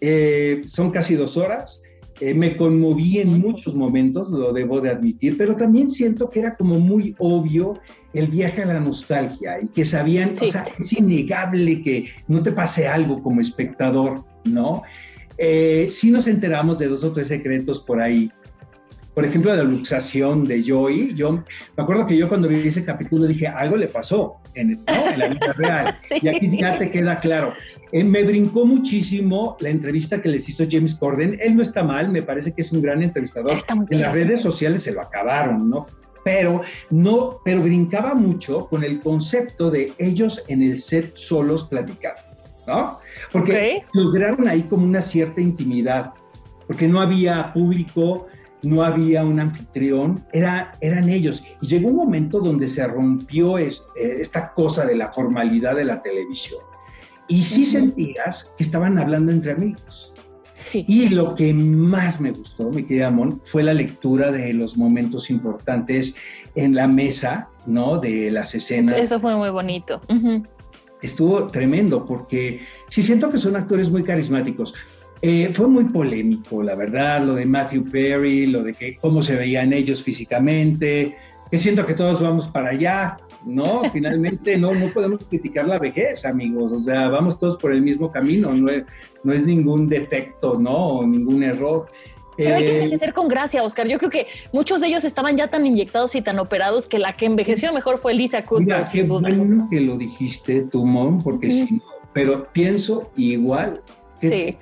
Eh, 0.01 0.63
son 0.67 0.91
casi 0.91 1.15
dos 1.15 1.37
horas. 1.37 1.83
Eh, 2.21 2.35
me 2.35 2.57
conmoví 2.57 3.19
en 3.19 3.41
muchos 3.41 3.75
momentos, 3.75 4.31
lo 4.31 4.53
debo 4.53 4.81
de 4.81 4.91
admitir, 4.91 5.37
pero 5.37 5.57
también 5.57 5.91
siento 5.91 6.29
que 6.29 6.41
era 6.41 6.57
como 6.57 6.79
muy 6.79 7.15
obvio 7.19 7.81
el 8.15 8.29
viaje 8.29 8.63
a 8.63 8.67
la 8.67 8.81
nostalgia 8.81 9.61
y 9.61 9.69
que 9.69 9.85
sabían, 9.85 10.33
o 10.41 10.49
sea, 10.49 10.65
es 10.79 10.93
innegable 10.93 11.83
que 11.83 12.07
no 12.29 12.43
te 12.43 12.53
pase 12.53 12.87
algo 12.87 13.21
como 13.23 13.41
espectador, 13.41 14.25
¿no? 14.45 14.83
Eh, 15.45 15.89
sí 15.91 16.13
nos 16.13 16.29
enteramos 16.29 16.79
de 16.79 16.87
dos 16.87 17.03
o 17.03 17.13
tres 17.13 17.27
secretos 17.27 17.81
por 17.81 18.01
ahí. 18.01 18.31
Por 19.13 19.25
ejemplo, 19.25 19.53
la 19.53 19.65
luxación 19.65 20.45
de 20.45 20.63
Joey. 20.65 21.15
Yo 21.17 21.33
me 21.33 21.83
acuerdo 21.83 22.07
que 22.07 22.17
yo 22.17 22.29
cuando 22.29 22.47
vi 22.47 22.69
ese 22.69 22.85
capítulo 22.85 23.27
dije, 23.27 23.49
algo 23.49 23.77
le 23.77 23.89
pasó 23.89 24.37
en, 24.55 24.81
la 24.87 25.29
vida 25.29 25.53
real. 25.57 25.97
Y 26.23 26.29
aquí 26.29 26.57
ya 26.57 26.79
te 26.79 26.93
queda 26.93 27.19
claro. 27.19 27.55
Eh, 27.91 28.05
me 28.05 28.23
brincó 28.23 28.65
muchísimo 28.65 29.57
la 29.59 29.71
entrevista 29.71 30.23
que 30.23 30.29
les 30.29 30.49
hizo 30.49 30.65
James 30.71 30.95
Corden. 30.95 31.37
Él 31.41 31.57
no 31.57 31.63
está 31.63 31.83
mal, 31.83 32.09
me 32.09 32.23
parece 32.23 32.53
que 32.53 32.63
es 32.63 32.71
un 32.71 32.81
gran 32.81 33.03
entrevistador. 33.03 33.59
En 33.91 34.01
las 34.01 34.13
redes 34.13 34.43
sociales 34.43 34.85
se 34.85 34.93
lo 34.93 35.01
acabaron, 35.01 35.69
¿no? 35.69 35.87
Pero 36.25 36.63
no, 36.91 37.41
pero 37.45 37.63
brincaba 37.63 38.15
mucho 38.15 38.69
con 38.69 38.85
el 38.85 39.01
concepto 39.01 39.73
de 39.73 39.93
ellos 39.99 40.45
en 40.47 40.63
el 40.63 40.79
set 40.79 41.17
solos 41.17 41.65
platicando, 41.65 42.21
¿no? 42.67 42.99
Porque 43.33 43.85
lograron 43.93 44.49
ahí 44.49 44.63
como 44.63 44.85
una 44.85 45.03
cierta 45.03 45.41
intimidad, 45.41 46.13
porque 46.67 46.87
no 46.87 47.01
había 47.01 47.53
público, 47.53 48.27
no 48.63 48.83
había 48.83 49.25
un 49.25 49.41
anfitrión, 49.41 50.25
era, 50.33 50.73
eran 50.81 51.09
ellos. 51.09 51.43
Y 51.61 51.67
llegó 51.67 51.89
un 51.89 51.97
momento 51.97 52.41
donde 52.41 52.69
se 52.69 52.87
rompió 52.87 53.59
eh, 53.59 53.71
esta 53.97 54.53
cosa 54.55 54.87
de 54.87 54.97
la 54.97 55.13
formalidad 55.13 55.77
de 55.77 55.85
la 55.85 56.03
televisión. 56.03 56.61
Y 57.29 57.43
sí 57.43 57.65
sentías 57.65 58.53
que 58.57 58.65
estaban 58.65 58.99
hablando 58.99 59.33
entre 59.33 59.53
amigos. 59.53 60.13
Sí. 60.65 60.85
Y 60.87 61.09
lo 61.09 61.35
que 61.35 61.53
más 61.53 62.21
me 62.21 62.31
gustó, 62.31 62.71
mi 62.71 62.85
querida 62.85 63.11
Mon, 63.11 63.41
fue 63.45 63.65
la 63.65 63.75
lectura 63.75 64.31
de 64.31 64.53
los 64.53 64.77
momentos 64.77 65.29
importantes 65.29 66.15
en 66.55 66.75
la 66.75 66.87
mesa, 66.87 67.49
¿no? 67.67 67.99
De 67.99 68.31
las 68.31 68.55
escenas. 68.55 68.95
Eso 68.97 69.19
fue 69.19 69.35
muy 69.35 69.51
bonito 69.51 70.01
estuvo 71.03 71.47
tremendo 71.47 72.05
porque 72.05 72.61
sí 72.89 73.03
siento 73.03 73.31
que 73.31 73.39
son 73.39 73.57
actores 73.57 73.91
muy 73.91 74.03
carismáticos. 74.03 74.75
Eh, 75.25 75.51
fue 75.53 75.69
muy 75.69 75.85
polémico, 75.85 76.63
la 76.63 76.75
verdad, 76.75 77.23
lo 77.23 77.37
de 77.37 77.47
Matthew 77.47 77.85
Perry, 77.85 78.47
lo 78.47 78.65
de 78.65 78.75
que 78.75 78.97
cómo 78.97 79.23
se 79.23 79.37
veían 79.37 79.73
ellos 79.73 80.03
físicamente, 80.03 81.17
que 81.49 81.59
siento 81.59 81.87
que 81.87 81.95
todos 81.95 82.21
vamos 82.21 82.49
para 82.49 82.71
allá, 82.71 83.19
¿no? 83.45 83.83
Finalmente 83.93 84.59
no, 84.59 84.75
no 84.75 84.93
podemos 84.93 85.25
criticar 85.27 85.69
la 85.69 85.79
vejez, 85.79 86.25
amigos, 86.25 86.73
o 86.73 86.81
sea, 86.81 87.09
vamos 87.09 87.39
todos 87.39 87.57
por 87.57 87.73
el 87.73 87.83
mismo 87.83 88.11
camino, 88.11 88.53
no 88.53 88.69
es, 88.69 88.85
no 89.23 89.33
es 89.33 89.47
ningún 89.47 89.87
defecto, 89.87 90.59
¿no? 90.59 90.75
O 90.75 91.07
ningún 91.07 91.45
error. 91.45 91.87
Pero 92.45 92.57
hay 92.57 92.63
que 92.65 92.71
eh, 92.71 92.83
envejecer 92.83 93.13
con 93.13 93.29
gracia, 93.29 93.63
Oscar. 93.63 93.87
Yo 93.89 93.99
creo 93.99 94.11
que 94.11 94.27
muchos 94.53 94.81
de 94.81 94.89
ellos 94.89 95.05
estaban 95.05 95.37
ya 95.37 95.49
tan 95.49 95.67
inyectados 95.67 96.15
y 96.15 96.23
tan 96.23 96.39
operados 96.39 96.89
que 96.89 96.99
la 96.99 97.17
que 97.17 97.27
envejeció 97.27 97.73
mejor 97.73 97.99
fue 97.99 98.15
Lisa 98.15 98.43
Kudrow. 98.45 98.65
Mira, 98.65 98.85
qué 98.91 99.03
bueno 99.03 99.69
que 99.71 99.81
lo 99.81 99.97
dijiste 99.97 100.63
tú, 100.63 100.87
Mom, 100.87 101.23
porque 101.23 101.51
sí, 101.51 101.81
pero 102.13 102.45
pienso 102.53 103.11
igual. 103.17 103.81
sí. 104.21 104.57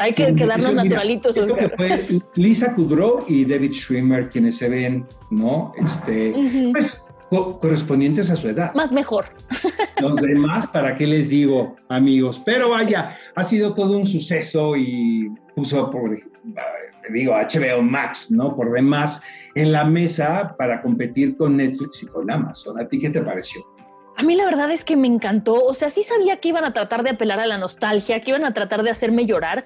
Hay 0.00 0.12
que 0.12 0.32
quedarnos 0.32 0.74
naturalitos. 0.74 1.36
Oscar. 1.36 1.70
Que 1.70 1.76
fue 1.76 2.20
Lisa 2.36 2.72
Kudrow 2.72 3.24
y 3.26 3.44
David 3.44 3.72
Schwimmer 3.72 4.30
quienes 4.30 4.58
se 4.58 4.68
ven, 4.68 5.04
¿no? 5.30 5.72
Este, 5.76 6.32
Pues 6.70 7.02
correspondientes 7.30 8.30
a 8.30 8.36
su 8.36 8.48
edad. 8.48 8.74
Más 8.74 8.92
mejor. 8.92 9.26
Los 10.00 10.16
demás, 10.16 10.66
¿para 10.68 10.94
qué 10.94 11.06
les 11.06 11.28
digo, 11.28 11.76
amigos? 11.88 12.40
Pero 12.44 12.70
vaya, 12.70 13.16
ha 13.34 13.44
sido 13.44 13.74
todo 13.74 13.96
un 13.96 14.06
suceso 14.06 14.76
y 14.76 15.30
puso 15.54 15.90
por 15.90 16.18
digo, 17.10 17.34
HBO 17.34 17.82
Max, 17.82 18.30
¿no? 18.30 18.54
Por 18.54 18.72
demás, 18.72 19.22
en 19.54 19.72
la 19.72 19.84
mesa 19.84 20.54
para 20.58 20.82
competir 20.82 21.36
con 21.36 21.56
Netflix 21.56 22.02
y 22.02 22.06
con 22.06 22.30
Amazon. 22.30 22.78
¿A 22.80 22.88
ti 22.88 23.00
qué 23.00 23.10
te 23.10 23.20
pareció? 23.20 23.60
A 24.16 24.22
mí 24.24 24.34
la 24.34 24.44
verdad 24.44 24.70
es 24.72 24.84
que 24.84 24.96
me 24.96 25.06
encantó, 25.06 25.64
o 25.64 25.74
sea, 25.74 25.90
sí 25.90 26.02
sabía 26.02 26.38
que 26.38 26.48
iban 26.48 26.64
a 26.64 26.72
tratar 26.72 27.04
de 27.04 27.10
apelar 27.10 27.38
a 27.38 27.46
la 27.46 27.56
nostalgia, 27.56 28.20
que 28.20 28.32
iban 28.32 28.44
a 28.44 28.52
tratar 28.52 28.82
de 28.82 28.90
hacerme 28.90 29.26
llorar, 29.26 29.64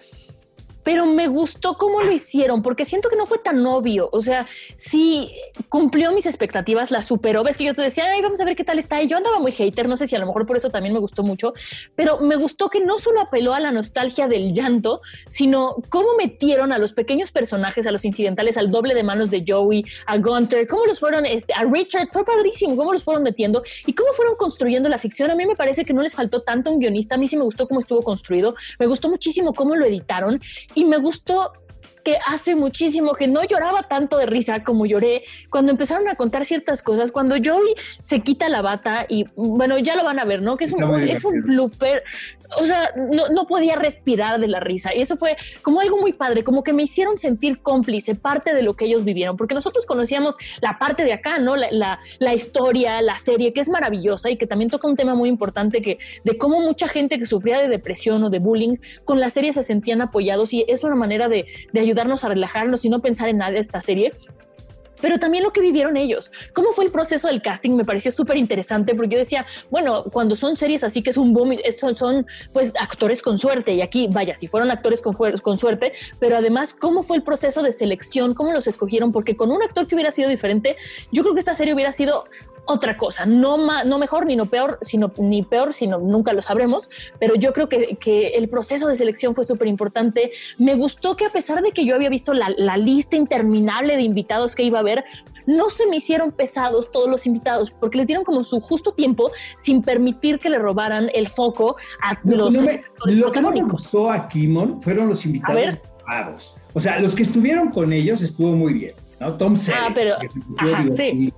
pero 0.82 1.06
me 1.06 1.28
gustó 1.28 1.76
cómo 1.76 2.02
lo 2.02 2.10
hicieron, 2.12 2.62
porque 2.62 2.84
siento 2.84 3.08
que 3.08 3.16
no 3.16 3.26
fue 3.26 3.38
tan 3.38 3.64
obvio. 3.66 4.08
O 4.12 4.20
sea, 4.20 4.46
sí 4.76 5.30
cumplió 5.68 6.12
mis 6.12 6.26
expectativas, 6.26 6.90
la 6.90 7.02
superó. 7.02 7.42
Ves 7.42 7.56
que 7.56 7.64
yo 7.64 7.74
te 7.74 7.82
decía, 7.82 8.04
vamos 8.22 8.40
a 8.40 8.44
ver 8.44 8.56
qué 8.56 8.64
tal 8.64 8.78
está. 8.78 9.02
Y 9.02 9.08
yo 9.08 9.16
andaba 9.16 9.38
muy 9.38 9.52
hater, 9.52 9.88
no 9.88 9.96
sé 9.96 10.06
si 10.06 10.16
a 10.16 10.18
lo 10.18 10.26
mejor 10.26 10.46
por 10.46 10.56
eso 10.56 10.70
también 10.70 10.92
me 10.92 11.00
gustó 11.00 11.22
mucho, 11.22 11.52
pero 11.94 12.20
me 12.20 12.36
gustó 12.36 12.68
que 12.68 12.80
no 12.80 12.98
solo 12.98 13.20
apeló 13.20 13.54
a 13.54 13.60
la 13.60 13.70
nostalgia 13.70 14.28
del 14.28 14.52
llanto, 14.52 15.00
sino 15.26 15.76
cómo 15.88 16.08
metieron 16.16 16.72
a 16.72 16.78
los 16.78 16.92
pequeños 16.92 17.32
personajes, 17.32 17.86
a 17.86 17.92
los 17.92 18.04
incidentales, 18.04 18.56
al 18.56 18.70
doble 18.70 18.94
de 18.94 19.02
manos 19.02 19.30
de 19.30 19.44
Joey, 19.46 19.84
a 20.06 20.18
Gunter, 20.18 20.66
cómo 20.66 20.86
los 20.86 21.00
fueron, 21.00 21.26
este, 21.26 21.52
a 21.54 21.64
Richard, 21.64 22.08
fue 22.10 22.24
padrísimo, 22.24 22.76
cómo 22.76 22.92
los 22.92 23.04
fueron 23.04 23.22
metiendo 23.22 23.62
y 23.86 23.92
cómo 23.92 24.12
fueron 24.12 24.36
construyendo 24.36 24.88
la 24.88 24.98
ficción. 24.98 25.30
A 25.30 25.34
mí 25.34 25.46
me 25.46 25.56
parece 25.56 25.84
que 25.84 25.94
no 25.94 26.02
les 26.02 26.14
faltó 26.14 26.40
tanto 26.40 26.70
un 26.70 26.78
guionista, 26.78 27.14
a 27.14 27.18
mí 27.18 27.26
sí 27.28 27.36
me 27.36 27.44
gustó 27.44 27.66
cómo 27.68 27.80
estuvo 27.80 28.02
construido, 28.02 28.54
me 28.78 28.86
gustó 28.86 29.08
muchísimo 29.08 29.52
cómo 29.52 29.76
lo 29.76 29.86
editaron 29.86 30.40
y 30.74 30.84
me 30.84 30.96
gustó 30.98 31.52
que 32.02 32.18
hace 32.26 32.54
muchísimo 32.54 33.14
que 33.14 33.28
no 33.28 33.44
lloraba 33.44 33.84
tanto 33.84 34.18
de 34.18 34.26
risa 34.26 34.64
como 34.64 34.86
lloré 34.86 35.22
cuando 35.50 35.70
empezaron 35.70 36.08
a 36.08 36.16
contar 36.16 36.44
ciertas 36.44 36.82
cosas, 36.82 37.12
cuando 37.12 37.36
Joey 37.42 37.74
se 38.00 38.20
quita 38.20 38.48
la 38.48 38.62
bata 38.62 39.06
y 39.08 39.24
bueno, 39.36 39.78
ya 39.78 39.96
lo 39.96 40.04
van 40.04 40.18
a 40.18 40.24
ver, 40.24 40.42
¿no? 40.42 40.56
Que 40.56 40.64
es 40.64 40.72
un, 40.72 40.82
es 41.00 41.24
un 41.24 41.42
blooper 41.42 42.02
o 42.58 42.64
sea, 42.64 42.90
no, 42.96 43.46
podía 43.46 43.76
respirar 43.76 44.40
de 44.40 44.48
la 44.48 44.60
risa. 44.60 44.94
Y 44.94 45.00
eso 45.00 45.16
fue 45.16 45.36
como 45.62 45.80
algo 45.80 45.98
muy 45.98 46.12
padre, 46.12 46.42
como 46.44 46.62
que 46.62 46.72
me 46.72 46.82
hicieron 46.82 47.18
sentir 47.18 47.60
cómplice, 47.62 48.14
parte 48.14 48.54
de 48.54 48.62
lo 48.62 48.74
que 48.74 48.86
ellos 48.86 49.04
vivieron, 49.04 49.36
porque 49.36 49.54
nosotros 49.54 49.86
conocíamos 49.86 50.36
la 50.60 50.78
parte 50.78 51.04
de 51.04 51.12
acá, 51.12 51.38
¿no? 51.38 51.56
La, 51.56 51.98
la, 52.18 52.34
historia, 52.34 53.02
la 53.02 53.16
serie, 53.16 53.52
que 53.52 53.60
es 53.60 53.68
maravillosa 53.68 54.30
y 54.30 54.36
que 54.36 54.46
también 54.46 54.70
toca 54.70 54.88
un 54.88 54.96
tema 54.96 55.14
muy 55.14 55.28
importante 55.28 55.80
que, 55.80 55.98
de 56.24 56.38
cómo 56.38 56.60
mucha 56.60 56.88
gente 56.88 57.18
que 57.18 57.26
sufría 57.26 57.60
de 57.60 57.68
depresión 57.68 58.22
o 58.24 58.30
de 58.30 58.38
bullying, 58.38 58.76
con 59.04 59.20
la 59.20 59.30
serie 59.30 59.52
se 59.52 59.62
sentían 59.62 60.02
apoyados 60.02 60.52
y 60.52 60.64
es 60.68 60.84
una 60.84 60.94
manera 60.94 61.28
de, 61.28 61.46
de 61.72 61.80
ayudarnos 61.80 62.24
a 62.24 62.28
relajarnos 62.28 62.84
y 62.84 62.88
no 62.88 63.00
pensar 63.00 63.28
en 63.28 63.38
nada 63.38 63.52
de 63.52 63.58
esta 63.58 63.80
serie 63.80 64.12
pero 65.02 65.18
también 65.18 65.44
lo 65.44 65.52
que 65.52 65.60
vivieron 65.60 65.98
ellos. 65.98 66.32
¿Cómo 66.54 66.72
fue 66.72 66.86
el 66.86 66.90
proceso 66.90 67.28
del 67.28 67.42
casting? 67.42 67.72
Me 67.72 67.84
pareció 67.84 68.10
súper 68.10 68.38
interesante 68.38 68.94
porque 68.94 69.16
yo 69.16 69.18
decía, 69.18 69.44
bueno, 69.70 70.04
cuando 70.04 70.34
son 70.34 70.56
series 70.56 70.84
así 70.84 71.02
que 71.02 71.10
es 71.10 71.18
un 71.18 71.34
boom, 71.34 71.52
son, 71.76 71.96
son 71.96 72.26
pues 72.52 72.72
actores 72.80 73.20
con 73.20 73.36
suerte 73.36 73.74
y 73.74 73.82
aquí, 73.82 74.08
vaya, 74.10 74.36
si 74.36 74.46
fueron 74.46 74.70
actores 74.70 75.02
con, 75.02 75.14
con 75.42 75.58
suerte, 75.58 75.92
pero 76.18 76.36
además, 76.36 76.72
¿cómo 76.72 77.02
fue 77.02 77.18
el 77.18 77.22
proceso 77.22 77.62
de 77.62 77.72
selección? 77.72 78.32
¿Cómo 78.32 78.52
los 78.52 78.66
escogieron? 78.66 79.12
Porque 79.12 79.36
con 79.36 79.50
un 79.50 79.62
actor 79.62 79.86
que 79.86 79.96
hubiera 79.96 80.12
sido 80.12 80.28
diferente, 80.28 80.76
yo 81.10 81.22
creo 81.22 81.34
que 81.34 81.40
esta 81.40 81.54
serie 81.54 81.74
hubiera 81.74 81.92
sido 81.92 82.24
otra 82.64 82.96
cosa, 82.96 83.26
no, 83.26 83.58
no 83.84 83.98
mejor 83.98 84.26
ni 84.26 84.36
no 84.36 84.46
peor, 84.46 84.78
sino 84.82 85.12
ni 85.18 85.42
peor, 85.42 85.72
sino 85.72 85.98
nunca 85.98 86.32
lo 86.32 86.42
sabremos, 86.42 86.88
pero 87.18 87.34
yo 87.34 87.52
creo 87.52 87.68
que, 87.68 87.96
que 87.96 88.28
el 88.28 88.48
proceso 88.48 88.86
de 88.86 88.94
selección 88.94 89.34
fue 89.34 89.44
súper 89.44 89.68
importante. 89.68 90.30
Me 90.58 90.74
gustó 90.74 91.16
que 91.16 91.24
a 91.24 91.30
pesar 91.30 91.62
de 91.62 91.72
que 91.72 91.84
yo 91.84 91.94
había 91.94 92.08
visto 92.08 92.34
la, 92.34 92.52
la, 92.56 92.76
lista 92.76 93.16
interminable 93.16 93.96
de 93.96 94.02
invitados 94.02 94.54
que 94.54 94.62
iba 94.62 94.78
a 94.78 94.80
haber, 94.80 95.04
no 95.46 95.70
se 95.70 95.86
me 95.86 95.96
hicieron 95.96 96.30
pesados 96.30 96.92
todos 96.92 97.08
los 97.08 97.26
invitados, 97.26 97.70
porque 97.70 97.98
les 97.98 98.06
dieron 98.06 98.24
como 98.24 98.44
su 98.44 98.60
justo 98.60 98.92
tiempo 98.92 99.32
sin 99.56 99.82
permitir 99.82 100.38
que 100.38 100.48
le 100.48 100.58
robaran 100.58 101.10
el 101.14 101.28
foco 101.28 101.76
a 102.00 102.18
los 102.24 102.54
no 102.54 102.62
Lo 103.06 103.32
que 103.32 103.40
no 103.40 103.50
me 103.50 103.62
gustó 103.62 104.10
a 104.10 104.28
Kimon 104.28 104.80
fueron 104.82 105.08
los 105.08 105.24
invitados 105.24 105.80
O 106.74 106.80
sea, 106.80 107.00
los 107.00 107.14
que 107.14 107.24
estuvieron 107.24 107.70
con 107.70 107.92
ellos 107.92 108.22
estuvo 108.22 108.52
muy 108.52 108.74
bien, 108.74 108.94
¿no? 109.20 109.34
Tom 109.36 109.56
Selleck. 109.56 109.82
Ah, 109.82 109.92
pero, 109.94 110.16
ajá, 110.58 110.84
sí 110.92 111.32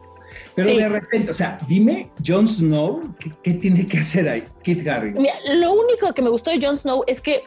pero 0.55 0.77
de 0.77 0.89
repente, 0.89 1.31
o 1.31 1.35
sea, 1.35 1.59
dime, 1.67 2.11
Jon 2.25 2.47
Snow, 2.47 3.15
¿qué, 3.43 3.55
tiene 3.55 3.87
que 3.87 3.99
hacer 3.99 4.29
ahí? 4.29 4.45
Kit 4.63 4.87
Harrington. 4.87 5.23
Mira, 5.23 5.35
lo 5.55 5.73
único 5.73 6.13
que 6.13 6.23
me 6.23 6.31
gustó 6.31 6.51
de 6.51 6.65
Jon 6.65 6.77
Snow 6.77 7.03
es 7.07 7.21
que 7.21 7.43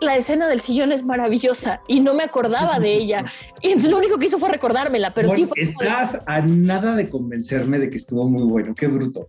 la 0.00 0.16
escena 0.16 0.48
del 0.48 0.60
sillón 0.60 0.92
es 0.92 1.04
maravillosa 1.04 1.80
y 1.88 2.00
no 2.00 2.14
me 2.14 2.24
acordaba 2.24 2.78
de 2.78 2.94
ella. 2.96 3.24
Y 3.60 3.68
entonces 3.68 3.90
lo 3.90 3.98
único 3.98 4.18
que 4.18 4.26
hizo 4.26 4.38
fue 4.38 4.48
recordármela, 4.48 5.14
pero 5.14 5.30
sí 5.30 5.46
fue. 5.46 5.62
Estás 5.62 6.18
a 6.26 6.40
nada 6.40 6.94
de 6.94 7.08
convencerme 7.08 7.78
de 7.78 7.90
que 7.90 7.96
estuvo 7.96 8.28
muy 8.28 8.44
bueno. 8.44 8.74
Qué 8.74 8.86
bruto. 8.86 9.28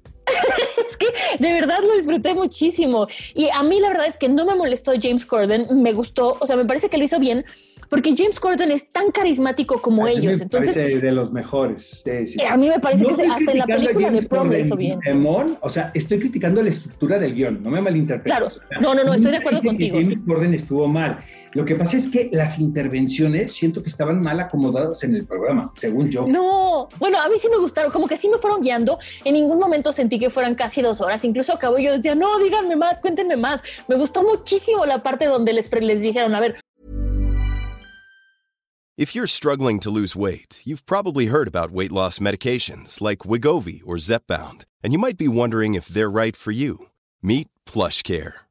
Que 1.00 1.08
de 1.44 1.54
verdad 1.54 1.80
lo 1.82 1.96
disfruté 1.96 2.36
muchísimo. 2.36 3.08
Y 3.34 3.50
a 3.50 3.64
mí 3.64 3.80
la 3.80 3.90
verdad 3.90 4.08
es 4.08 4.18
que 4.18 4.30
no 4.30 4.46
me 4.46 4.56
molestó 4.56 4.92
James 5.02 5.26
Corden, 5.26 5.66
me 5.82 5.94
gustó, 5.94 6.38
o 6.40 6.46
sea, 6.46 6.56
me 6.56 6.66
parece 6.66 6.90
que 6.90 6.98
lo 6.98 7.04
hizo 7.04 7.20
bien, 7.20 7.46
porque 7.90 8.14
James 8.16 8.40
Corden 8.40 8.72
es 8.72 8.88
tan 8.90 9.12
carismático 9.12 9.82
como 9.82 10.08
ellos. 10.08 10.40
entonces, 10.40 11.02
de 11.02 11.12
los 11.12 11.32
mejores. 11.32 12.04
A 12.48 12.58
mí 12.58 12.70
me 12.70 12.80
parece 12.80 13.06
que 13.06 13.12
hasta 13.12 13.52
en 13.52 13.58
la 13.58 13.66
película 13.66 14.12
de 14.12 14.22
Prom 14.24 14.50
lo 14.50 14.60
hizo 14.60 14.76
bien. 14.76 15.00
o 15.62 15.70
sea, 15.70 15.92
estoy 15.94 16.20
criticando 16.20 16.62
la 16.62 16.70
estructura 16.70 17.18
del 17.18 17.34
guion, 17.34 17.64
no 17.64 17.72
me 17.72 17.82
malinterpretes. 17.82 18.60
Claro, 18.60 18.82
no, 18.82 18.94
no, 18.94 19.04
no, 19.04 19.14
estoy 19.14 19.32
de 19.32 19.38
acuerdo 19.38 19.62
contigo. 19.64 19.98
James 20.00 20.20
Corden 20.26 20.54
estuvo 20.54 20.88
mal. 20.88 21.20
Lo 21.54 21.66
que 21.66 21.76
pasa 21.76 21.98
es 21.98 22.08
que 22.08 22.30
las 22.32 22.60
intervenciones 22.60 23.54
siento 23.54 23.82
que 23.82 23.90
estaban 23.90 24.22
mal 24.22 24.40
acomodadas 24.40 25.04
en 25.04 25.16
el 25.16 25.26
programa, 25.26 25.72
según 25.76 26.10
yo. 26.10 26.28
No, 26.28 26.88
bueno, 27.00 27.20
a 27.20 27.28
mí 27.28 27.36
sí 27.40 27.50
me 27.50 27.58
gustaron, 27.58 27.92
como 27.92 28.08
que 28.08 28.18
sí 28.18 28.30
me 28.30 28.38
fueron 28.38 28.62
guiando. 28.62 29.00
En 29.26 29.34
ningún 29.34 29.60
momento 29.60 29.92
sentí 29.92 30.20
que 30.20 30.30
fueran 30.30 30.54
casi 30.56 30.82
dos 30.82 31.02
horas. 31.02 31.26
Incluso 31.26 31.54
acabó 31.54 31.80
yo 31.80 31.94
decía, 31.94 32.14
no, 32.14 32.38
díganme 32.40 32.76
más, 32.76 33.00
cuéntenme 33.00 33.36
más. 33.36 33.64
Me 33.88 33.96
gustó 33.96 34.22
muchísimo 34.24 34.86
la 34.86 35.02
parte 35.02 35.26
donde 35.26 35.54
les, 35.54 35.72
les 35.82 36.04
dijeron, 36.04 36.36
a 36.36 36.40
ver. 36.40 36.56
If 38.96 39.16
you're 39.16 39.28
struggling 39.28 39.80
to 39.80 39.90
lose 39.90 40.16
weight, 40.16 40.62
you've 40.66 40.86
probably 40.86 41.28
heard 41.28 41.48
about 41.48 41.72
weight 41.72 41.92
loss 41.92 42.20
medications 42.20 43.02
like 43.02 43.20
Wigovi 43.20 43.82
or 43.86 43.96
Zepbound, 43.96 44.66
and 44.84 44.92
you 44.92 45.00
might 45.00 45.18
be 45.18 45.30
wondering 45.30 45.74
if 45.74 45.88
they're 45.88 46.12
right 46.12 46.36
for 46.36 46.52
you. 46.52 46.88
Meet 47.24 47.48
PlushCare 47.66 48.49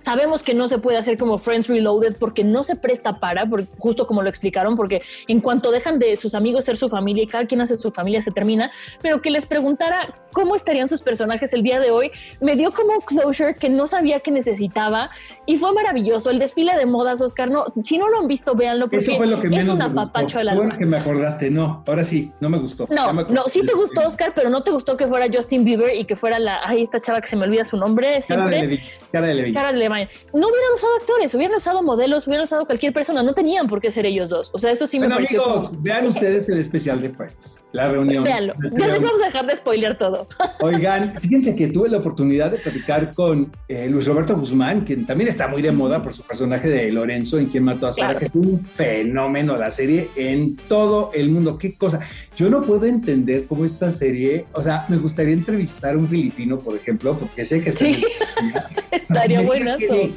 Sabemos 0.00 0.42
que 0.42 0.54
no 0.54 0.68
se 0.68 0.78
puede 0.78 0.98
hacer 0.98 1.18
como 1.18 1.38
Friends 1.38 1.68
Reloaded 1.68 2.16
porque 2.18 2.44
no 2.44 2.62
se 2.62 2.76
presta 2.76 3.18
para, 3.18 3.48
justo 3.78 4.06
como 4.06 4.22
lo 4.22 4.28
explicaron, 4.28 4.76
porque 4.76 5.02
en 5.28 5.40
cuanto 5.40 5.70
dejan 5.70 5.98
de 5.98 6.16
sus 6.16 6.34
amigos 6.34 6.64
ser 6.64 6.76
su 6.76 6.88
familia 6.88 7.24
y 7.24 7.26
cada 7.26 7.46
quien 7.46 7.60
hace 7.60 7.78
su 7.78 7.90
familia 7.90 8.22
se 8.22 8.30
termina, 8.30 8.70
pero 9.02 9.20
que 9.22 9.30
les 9.30 9.46
preguntara 9.46 10.14
cómo 10.32 10.54
estarían 10.54 10.88
sus 10.88 11.00
personajes 11.00 11.52
el 11.52 11.62
día 11.62 11.80
de 11.80 11.90
hoy, 11.90 12.10
me 12.40 12.56
dio 12.56 12.70
como 12.70 13.00
closure 13.00 13.54
que 13.54 13.68
no 13.68 13.86
sabía 13.86 14.20
que 14.20 14.30
necesitaba 14.30 15.10
y 15.46 15.56
fue 15.56 15.72
maravilloso. 15.72 16.30
El 16.30 16.38
desfile 16.38 16.76
de 16.76 16.86
modas, 16.86 17.20
Oscar, 17.20 17.50
no, 17.50 17.66
si 17.82 17.98
no 17.98 18.08
lo 18.08 18.18
han 18.18 18.26
visto, 18.26 18.54
véanlo 18.54 18.88
porque 18.88 19.18
es 19.52 19.68
una 19.68 19.88
papacho 19.88 20.38
del 20.38 20.50
alma. 20.50 20.76
que 20.76 20.86
me 20.86 20.98
acordaste, 20.98 21.50
no, 21.50 21.82
ahora 21.86 22.04
sí, 22.04 22.32
no 22.40 22.48
me 22.48 22.58
gustó. 22.58 22.86
No, 22.90 23.12
no, 23.12 23.44
sí 23.44 23.62
te 23.64 23.74
gustó, 23.74 24.06
Oscar, 24.06 24.32
pero 24.34 24.50
no 24.50 24.62
te 24.62 24.70
gustó 24.70 24.96
que 24.96 25.06
fuera 25.06 25.26
Justin 25.32 25.64
Bieber 25.64 25.94
y 25.94 26.04
que 26.04 26.16
fuera 26.16 26.38
la, 26.38 26.60
ay, 26.64 26.82
esta 26.82 27.00
chava 27.00 27.20
que 27.20 27.28
se 27.28 27.36
me 27.36 27.44
olvida 27.44 27.64
su 27.64 27.76
nombre 27.76 28.22
siempre. 28.22 28.80
Cara 29.10 29.28
de 29.28 29.34
Levi. 29.34 29.52
Cara 29.52 29.72
de 29.72 29.75
No 29.76 30.48
hubieran 30.48 30.74
usado 30.74 30.96
actores, 31.00 31.34
hubieran 31.34 31.56
usado 31.56 31.82
modelos, 31.82 32.26
hubieran 32.26 32.44
usado 32.44 32.66
cualquier 32.66 32.92
persona, 32.92 33.22
no 33.22 33.34
tenían 33.34 33.66
por 33.66 33.80
qué 33.80 33.90
ser 33.90 34.06
ellos 34.06 34.28
dos. 34.28 34.50
O 34.52 34.58
sea, 34.58 34.70
eso 34.70 34.86
sí 34.86 34.98
me 34.98 35.08
pareció. 35.08 35.44
Amigos, 35.44 35.82
vean 35.82 36.06
ustedes 36.06 36.48
el 36.48 36.58
especial 36.58 37.00
de 37.00 37.10
Friends, 37.10 37.56
la 37.72 37.88
reunión. 37.88 38.24
Véanlo, 38.24 38.54
ya 38.78 38.88
les 38.88 39.02
vamos 39.02 39.20
a 39.22 39.26
dejar 39.26 39.46
de 39.46 39.56
spoiler 39.56 39.96
todo. 39.96 40.26
Oigan, 40.60 41.14
fíjense 41.20 41.54
que 41.54 41.68
tuve 41.68 41.88
la 41.88 41.98
oportunidad 41.98 42.50
de 42.50 42.58
platicar 42.58 43.14
con 43.14 43.50
eh, 43.68 43.88
Luis 43.88 44.06
Roberto 44.06 44.36
Guzmán, 44.36 44.82
quien 44.82 45.06
también 45.06 45.28
está 45.28 45.48
muy 45.48 45.62
de 45.62 45.72
moda 45.72 46.02
por 46.02 46.14
su 46.14 46.22
personaje 46.22 46.68
de 46.68 46.90
Lorenzo, 46.92 47.38
en 47.38 47.46
quien 47.46 47.64
mató 47.64 47.86
a 47.86 47.92
Sara, 47.92 48.18
que 48.18 48.26
es 48.26 48.34
un 48.34 48.60
fenómeno 48.60 49.56
la 49.56 49.70
serie 49.70 50.08
en 50.16 50.56
todo 50.56 51.10
el 51.14 51.28
mundo. 51.28 51.58
Qué 51.58 51.74
cosa. 51.76 52.00
Yo 52.36 52.50
no 52.50 52.62
puedo 52.62 52.86
entender 52.86 53.46
cómo 53.46 53.64
esta 53.64 53.90
serie, 53.90 54.46
o 54.52 54.62
sea, 54.62 54.84
me 54.88 54.96
gustaría 54.96 55.34
entrevistar 55.34 55.94
a 55.94 55.98
un 55.98 56.08
filipino, 56.08 56.58
por 56.58 56.76
ejemplo, 56.76 57.16
porque 57.18 57.44
sé 57.44 57.60
que 57.60 57.72
sí. 57.72 58.04
estaría 58.90 59.40
buenazo. 59.74 60.10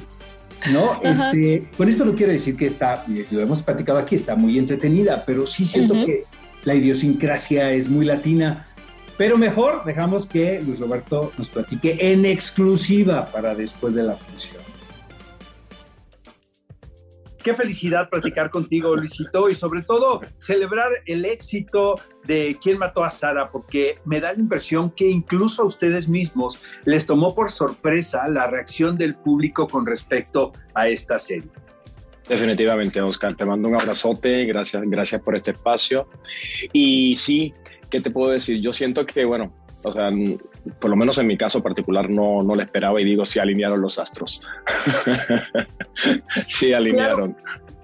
No, 0.71 0.99
este, 1.03 1.67
con 1.77 1.87
esto 1.87 2.03
no 2.03 2.15
quiero 2.15 2.33
decir 2.33 2.57
que 2.57 2.67
está, 2.67 3.05
lo 3.31 3.41
hemos 3.41 3.61
platicado 3.61 3.99
aquí, 3.99 4.15
está 4.15 4.35
muy 4.35 4.57
entretenida, 4.57 5.23
pero 5.25 5.47
sí 5.47 5.65
siento 5.65 5.93
que 6.05 6.25
la 6.63 6.75
idiosincrasia 6.75 7.71
es 7.71 7.87
muy 7.87 8.05
latina. 8.05 8.65
Pero 9.17 9.37
mejor 9.37 9.83
dejamos 9.85 10.25
que 10.25 10.61
Luis 10.61 10.79
Roberto 10.79 11.31
nos 11.37 11.49
platique 11.49 11.97
en 11.99 12.25
exclusiva 12.25 13.25
para 13.31 13.55
después 13.55 13.95
de 13.95 14.03
la 14.03 14.15
función. 14.15 14.68
Qué 17.43 17.53
felicidad 17.53 18.09
platicar 18.09 18.49
contigo, 18.49 18.95
Luisito, 18.95 19.49
y 19.49 19.55
sobre 19.55 19.81
todo 19.83 20.21
celebrar 20.39 20.91
el 21.05 21.23
éxito 21.23 21.95
de 22.25 22.57
quién 22.61 22.77
mató 22.77 23.03
a 23.03 23.09
Sara, 23.09 23.49
porque 23.49 23.95
me 24.03 24.19
da 24.19 24.33
la 24.33 24.39
impresión 24.39 24.91
que 24.91 25.09
incluso 25.09 25.61
a 25.61 25.65
ustedes 25.65 26.07
mismos 26.09 26.59
les 26.85 27.05
tomó 27.05 27.33
por 27.33 27.49
sorpresa 27.49 28.27
la 28.27 28.47
reacción 28.47 28.97
del 28.97 29.15
público 29.15 29.67
con 29.67 29.85
respecto 29.85 30.51
a 30.73 30.89
esta 30.89 31.17
serie. 31.17 31.49
Definitivamente, 32.27 33.01
Oscar, 33.01 33.35
te 33.35 33.45
mando 33.45 33.69
un 33.69 33.75
abrazote, 33.75 34.45
gracias, 34.45 34.83
gracias 34.85 35.21
por 35.21 35.35
este 35.35 35.51
espacio. 35.51 36.07
Y 36.73 37.15
sí, 37.15 37.53
¿qué 37.89 38.01
te 38.01 38.11
puedo 38.11 38.31
decir? 38.31 38.61
Yo 38.61 38.71
siento 38.71 39.05
que, 39.05 39.25
bueno, 39.25 39.55
o 39.83 39.93
sea, 39.93 40.11
por 40.79 40.89
lo 40.89 40.95
menos 40.95 41.17
en 41.17 41.27
mi 41.27 41.37
caso 41.37 41.61
particular 41.63 42.09
no, 42.09 42.41
no 42.43 42.55
le 42.55 42.63
esperaba 42.63 42.99
y 43.01 43.05
digo, 43.05 43.25
sí 43.25 43.39
alinearon 43.39 43.81
los 43.81 43.99
astros. 43.99 44.41
sí 46.47 46.73
alinearon. 46.73 47.35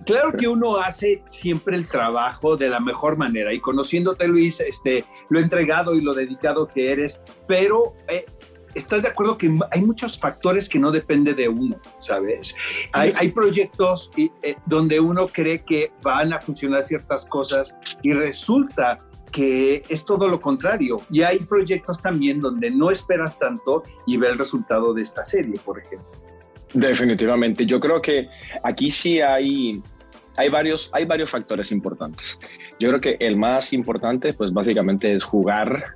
Claro, 0.06 0.34
que 0.34 0.48
uno 0.48 0.78
hace 0.78 1.24
siempre 1.32 1.76
el 1.76 1.88
trabajo 1.88 2.56
de 2.56 2.70
la 2.70 2.80
mejor 2.80 3.18
manera 3.18 3.52
y 3.52 3.60
conociéndote 3.60 4.28
Luis, 4.28 4.60
este, 4.60 5.04
lo 5.30 5.40
entregado 5.40 5.96
y 5.96 6.02
lo 6.02 6.14
dedicado 6.14 6.68
que 6.68 6.92
eres, 6.92 7.24
pero 7.48 7.96
eh, 8.08 8.24
estás 8.76 9.02
de 9.02 9.08
acuerdo 9.08 9.38
que 9.38 9.52
hay 9.72 9.82
muchos 9.82 10.20
factores 10.20 10.70
que 10.70 10.78
no 10.78 10.92
dependen 10.92 11.36
de 11.36 11.50
uno, 11.50 11.78
¿sabes? 12.02 12.56
Hay, 12.92 13.14
hay 13.18 13.30
proyectos 13.30 14.12
eh, 14.18 14.56
donde 14.68 15.00
uno 15.00 15.28
cree 15.28 15.64
que 15.64 15.92
van 16.04 16.34
a 16.34 16.40
funcionar 16.40 16.84
ciertas 16.84 17.26
cosas 17.26 17.76
y 18.04 18.14
resulta 18.14 19.00
que 19.36 19.84
es 19.90 20.06
todo 20.06 20.30
lo 20.30 20.40
contrario. 20.40 20.96
Y 21.12 21.22
hay 21.24 21.40
proyectos 21.40 22.02
también 22.02 22.40
donde 22.40 22.72
no 22.72 22.90
esperas 22.90 23.38
tanto 23.38 23.84
y 24.08 24.16
ve 24.16 24.30
el 24.30 24.38
resultado 24.38 24.94
de 24.94 25.02
esta 25.02 25.26
serie, 25.26 25.56
por 25.66 25.78
ejemplo. 25.78 26.10
Definitivamente. 26.74 27.66
Yo 27.66 27.82
creo 27.82 28.02
que 28.02 28.30
aquí 28.64 28.90
sí 28.92 29.20
hay, 29.20 29.84
hay, 30.38 30.48
varios, 30.48 30.90
hay 30.94 31.04
varios 31.04 31.30
factores 31.30 31.74
importantes. 31.74 32.40
Yo 32.80 32.88
creo 32.88 33.02
que 33.02 33.18
el 33.20 33.36
más 33.36 33.74
importante, 33.74 34.32
pues 34.32 34.54
básicamente 34.54 35.14
es 35.14 35.26
jugar 35.26 35.96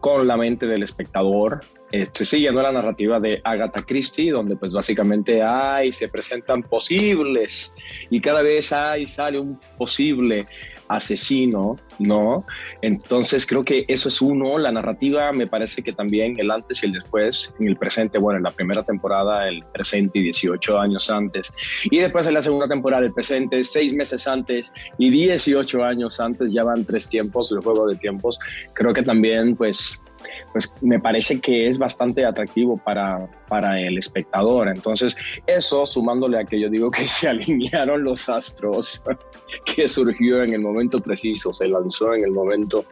con 0.00 0.26
la 0.26 0.36
mente 0.36 0.66
del 0.66 0.82
espectador, 0.82 1.60
este, 1.90 2.26
siguiendo 2.26 2.60
la 2.60 2.70
narrativa 2.70 3.18
de 3.18 3.40
Agatha 3.44 3.80
Christie, 3.80 4.30
donde 4.30 4.56
pues 4.56 4.72
básicamente 4.72 5.42
hay, 5.42 5.90
se 5.90 6.08
presentan 6.08 6.62
posibles 6.62 7.72
y 8.10 8.20
cada 8.20 8.42
vez 8.42 8.70
hay, 8.74 9.06
sale 9.06 9.38
un 9.38 9.58
posible 9.78 10.46
asesino, 10.88 11.76
¿no? 11.98 12.44
Entonces 12.82 13.46
creo 13.46 13.64
que 13.64 13.84
eso 13.88 14.08
es 14.08 14.20
uno, 14.20 14.58
la 14.58 14.72
narrativa 14.72 15.32
me 15.32 15.46
parece 15.46 15.82
que 15.82 15.92
también 15.92 16.38
el 16.38 16.50
antes 16.50 16.82
y 16.82 16.86
el 16.86 16.92
después, 16.92 17.52
en 17.58 17.68
el 17.68 17.76
presente, 17.76 18.18
bueno, 18.18 18.38
en 18.38 18.44
la 18.44 18.50
primera 18.50 18.82
temporada, 18.82 19.48
el 19.48 19.62
presente 19.72 20.18
y 20.18 20.22
18 20.22 20.78
años 20.78 21.10
antes, 21.10 21.52
y 21.84 21.98
después 21.98 22.26
en 22.26 22.34
la 22.34 22.42
segunda 22.42 22.68
temporada, 22.68 23.04
el 23.04 23.12
presente, 23.12 23.62
seis 23.64 23.92
meses 23.94 24.26
antes 24.26 24.72
y 24.98 25.10
18 25.10 25.84
años 25.84 26.20
antes, 26.20 26.52
ya 26.52 26.64
van 26.64 26.84
tres 26.84 27.08
tiempos, 27.08 27.50
el 27.52 27.60
juego 27.60 27.86
de 27.86 27.96
tiempos, 27.96 28.38
creo 28.74 28.92
que 28.92 29.02
también 29.02 29.56
pues 29.56 30.04
pues 30.52 30.72
me 30.82 30.98
parece 30.98 31.40
que 31.40 31.68
es 31.68 31.78
bastante 31.78 32.24
atractivo 32.24 32.76
para, 32.76 33.28
para 33.48 33.80
el 33.80 33.98
espectador. 33.98 34.68
Entonces, 34.68 35.16
eso 35.46 35.86
sumándole 35.86 36.38
a 36.38 36.44
que 36.44 36.60
yo 36.60 36.68
digo 36.68 36.90
que 36.90 37.04
se 37.04 37.28
alinearon 37.28 38.04
los 38.04 38.28
astros, 38.28 39.02
que 39.76 39.88
surgió 39.88 40.42
en 40.42 40.54
el 40.54 40.60
momento 40.60 41.00
preciso, 41.00 41.52
se 41.52 41.68
lanzó 41.68 42.14
en 42.14 42.24
el 42.24 42.30
momento 42.30 42.84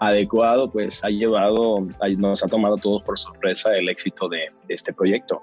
adecuado, 0.00 0.70
pues 0.70 1.02
ha 1.04 1.08
llevado, 1.08 1.86
nos 2.18 2.42
ha 2.42 2.46
tomado 2.46 2.76
todos 2.76 3.02
por 3.02 3.18
sorpresa 3.18 3.74
el 3.76 3.88
éxito 3.88 4.28
de, 4.28 4.46
este 4.68 4.92
proyecto. 4.92 5.42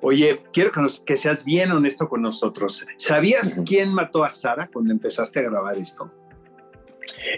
Oye, 0.00 0.42
quiero 0.52 0.70
que, 0.70 0.80
que, 1.06 1.16
seas 1.16 1.44
bien 1.44 1.72
honesto 1.72 2.08
con 2.08 2.20
nosotros. 2.20 2.86
¿Sabías 2.98 3.58
quién 3.64 3.92
mató 3.92 4.22
a 4.22 4.30
Sara 4.30 4.68
cuando 4.70 4.92
empezaste 4.92 5.40
a 5.40 5.42
grabar 5.42 5.78
esto? 5.78 6.12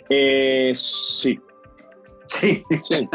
Eh, 0.08 0.72
sí, 0.74 1.38
Sí. 2.26 2.62
sí. 2.78 3.08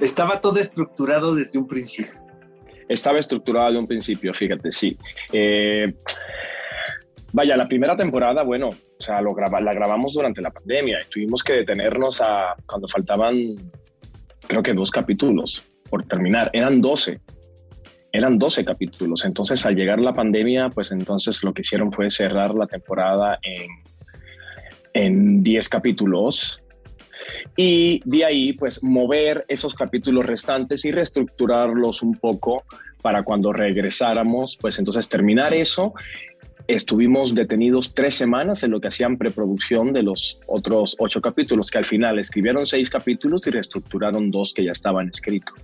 Estaba 0.00 0.40
todo 0.40 0.58
estructurado 0.58 1.34
desde 1.34 1.58
un 1.58 1.66
principio. 1.66 2.20
Estaba 2.88 3.18
estructurado 3.18 3.66
desde 3.66 3.78
un 3.80 3.86
principio, 3.86 4.32
fíjate, 4.32 4.70
sí. 4.70 4.96
Eh, 5.32 5.92
vaya, 7.32 7.56
la 7.56 7.66
primera 7.66 7.96
temporada, 7.96 8.42
bueno, 8.42 8.70
sea, 8.98 9.20
lo 9.20 9.34
graba, 9.34 9.60
la 9.60 9.74
grabamos 9.74 10.12
durante 10.14 10.40
la 10.40 10.50
pandemia 10.50 10.98
y 11.02 11.10
tuvimos 11.10 11.42
que 11.42 11.54
detenernos 11.54 12.20
a 12.20 12.54
cuando 12.66 12.88
faltaban, 12.88 13.36
creo 14.46 14.62
que 14.62 14.72
dos 14.72 14.90
capítulos 14.90 15.64
por 15.90 16.04
terminar. 16.04 16.50
Eran 16.52 16.80
12. 16.80 17.20
Eran 18.12 18.38
12 18.38 18.64
capítulos. 18.64 19.24
Entonces, 19.24 19.66
al 19.66 19.74
llegar 19.74 19.98
la 19.98 20.12
pandemia, 20.12 20.70
pues 20.70 20.92
entonces 20.92 21.42
lo 21.44 21.52
que 21.52 21.62
hicieron 21.62 21.92
fue 21.92 22.10
cerrar 22.10 22.54
la 22.54 22.66
temporada 22.66 23.38
en, 23.42 23.68
en 24.94 25.42
10 25.42 25.68
capítulos 25.68 26.62
y 27.56 28.00
de 28.04 28.24
ahí 28.24 28.52
pues 28.52 28.82
mover 28.82 29.44
esos 29.48 29.74
capítulos 29.74 30.26
restantes 30.26 30.84
y 30.84 30.90
reestructurarlos 30.90 32.02
un 32.02 32.14
poco 32.14 32.64
para 33.02 33.22
cuando 33.22 33.52
regresáramos, 33.52 34.56
pues 34.60 34.78
entonces 34.78 35.08
terminar 35.08 35.54
eso. 35.54 35.94
Estuvimos 36.68 37.32
detenidos 37.32 37.94
tres 37.94 38.16
semanas 38.16 38.64
en 38.64 38.72
lo 38.72 38.80
que 38.80 38.88
hacían 38.88 39.16
preproducción 39.16 39.92
de 39.92 40.02
los 40.02 40.40
otros 40.48 40.96
ocho 40.98 41.20
capítulos, 41.20 41.70
que 41.70 41.78
al 41.78 41.84
final 41.84 42.18
escribieron 42.18 42.66
seis 42.66 42.90
capítulos 42.90 43.46
y 43.46 43.50
reestructuraron 43.50 44.32
dos 44.32 44.52
que 44.52 44.64
ya 44.64 44.72
estaban 44.72 45.08
escritos. 45.08 45.54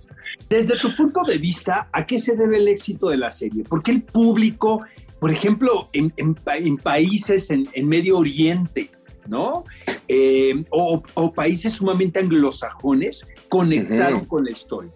Desde 0.49 0.77
tu 0.77 0.95
punto 0.95 1.23
de 1.23 1.37
vista, 1.37 1.89
¿a 1.91 2.05
qué 2.05 2.19
se 2.19 2.37
debe 2.37 2.57
el 2.57 2.69
éxito 2.69 3.09
de 3.09 3.17
la 3.17 3.31
serie? 3.31 3.65
¿Por 3.65 3.83
qué 3.83 3.91
el 3.91 4.03
público, 4.03 4.85
por 5.19 5.29
ejemplo, 5.29 5.89
en, 5.91 6.35
países 6.75 7.49
en, 7.51 7.67
Medio 7.85 8.17
Oriente, 8.17 8.89
¿no? 9.27 9.63
Eh, 10.07 10.63
o, 10.69 11.01
países 11.33 11.73
sumamente 11.73 12.19
anglosajones 12.19 13.27
conectaron 13.49 14.25
con 14.25 14.43
la 14.43 14.51
historia. 14.51 14.91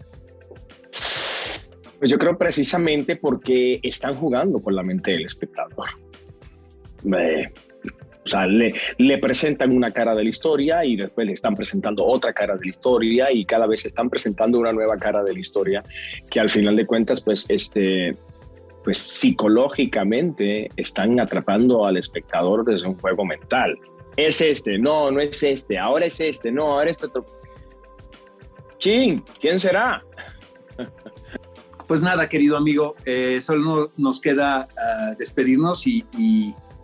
Pues 1.98 2.10
yo 2.10 2.18
creo 2.18 2.38
precisamente 2.38 3.16
porque 3.16 3.80
están 3.82 4.14
jugando 4.14 4.60
con 4.60 4.74
la 4.76 4.82
mente 4.82 5.12
del 5.12 5.24
espectador. 5.24 5.88
o 7.04 8.28
sea, 8.28 8.46
le, 8.46 8.72
le, 8.98 9.18
presentan 9.18 9.74
una 9.74 9.90
cara 9.90 10.14
de 10.14 10.22
la 10.22 10.28
historia 10.28 10.84
y 10.84 10.94
después 10.96 11.26
le 11.26 11.32
están 11.32 11.56
presentando 11.56 12.04
otra 12.04 12.32
cara 12.32 12.54
de 12.54 12.60
la 12.64 12.68
historia 12.68 13.32
y 13.32 13.44
cada 13.44 13.66
vez 13.66 13.84
están 13.84 14.08
presentando 14.08 14.58
una 14.60 14.70
nueva 14.70 14.96
cara 14.96 15.24
de 15.24 15.32
la 15.32 15.38
historia 15.40 15.82
que 16.30 16.38
al 16.38 16.50
final 16.50 16.76
de 16.76 16.86
cuentas, 16.86 17.20
pues, 17.20 17.46
este, 17.48 18.12
pues 18.84 18.98
psicológicamente 18.98 20.68
están 20.76 21.18
atrapando 21.20 21.84
al 21.84 21.96
espectador 21.96 22.64
desde 22.64 22.86
un 22.86 22.96
juego 22.96 23.24
mental. 23.24 23.78
Es 24.18 24.40
este, 24.40 24.80
no, 24.80 25.12
no 25.12 25.20
es 25.20 25.40
este, 25.44 25.78
ahora 25.78 26.06
es 26.06 26.20
este, 26.20 26.50
no, 26.50 26.72
ahora 26.72 26.90
es 26.90 27.04
otro. 27.04 27.24
Ching, 28.78 29.22
¿quién 29.40 29.60
será? 29.60 30.04
Pues 31.86 32.02
nada, 32.02 32.28
querido 32.28 32.56
amigo, 32.56 32.96
eh, 33.06 33.40
solo 33.40 33.92
nos 33.96 34.20
queda 34.20 34.68
ah, 34.76 35.14
despedirnos 35.16 35.86
y, 35.86 36.04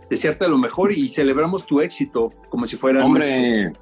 desearte 0.09 0.47
lo 0.47 0.57
mejor 0.57 0.93
y 0.93 1.09
celebramos 1.09 1.65
tu 1.65 1.81
éxito 1.81 2.31
como 2.49 2.65
si 2.65 2.77
fuera. 2.77 3.05
Hombre, 3.05 3.73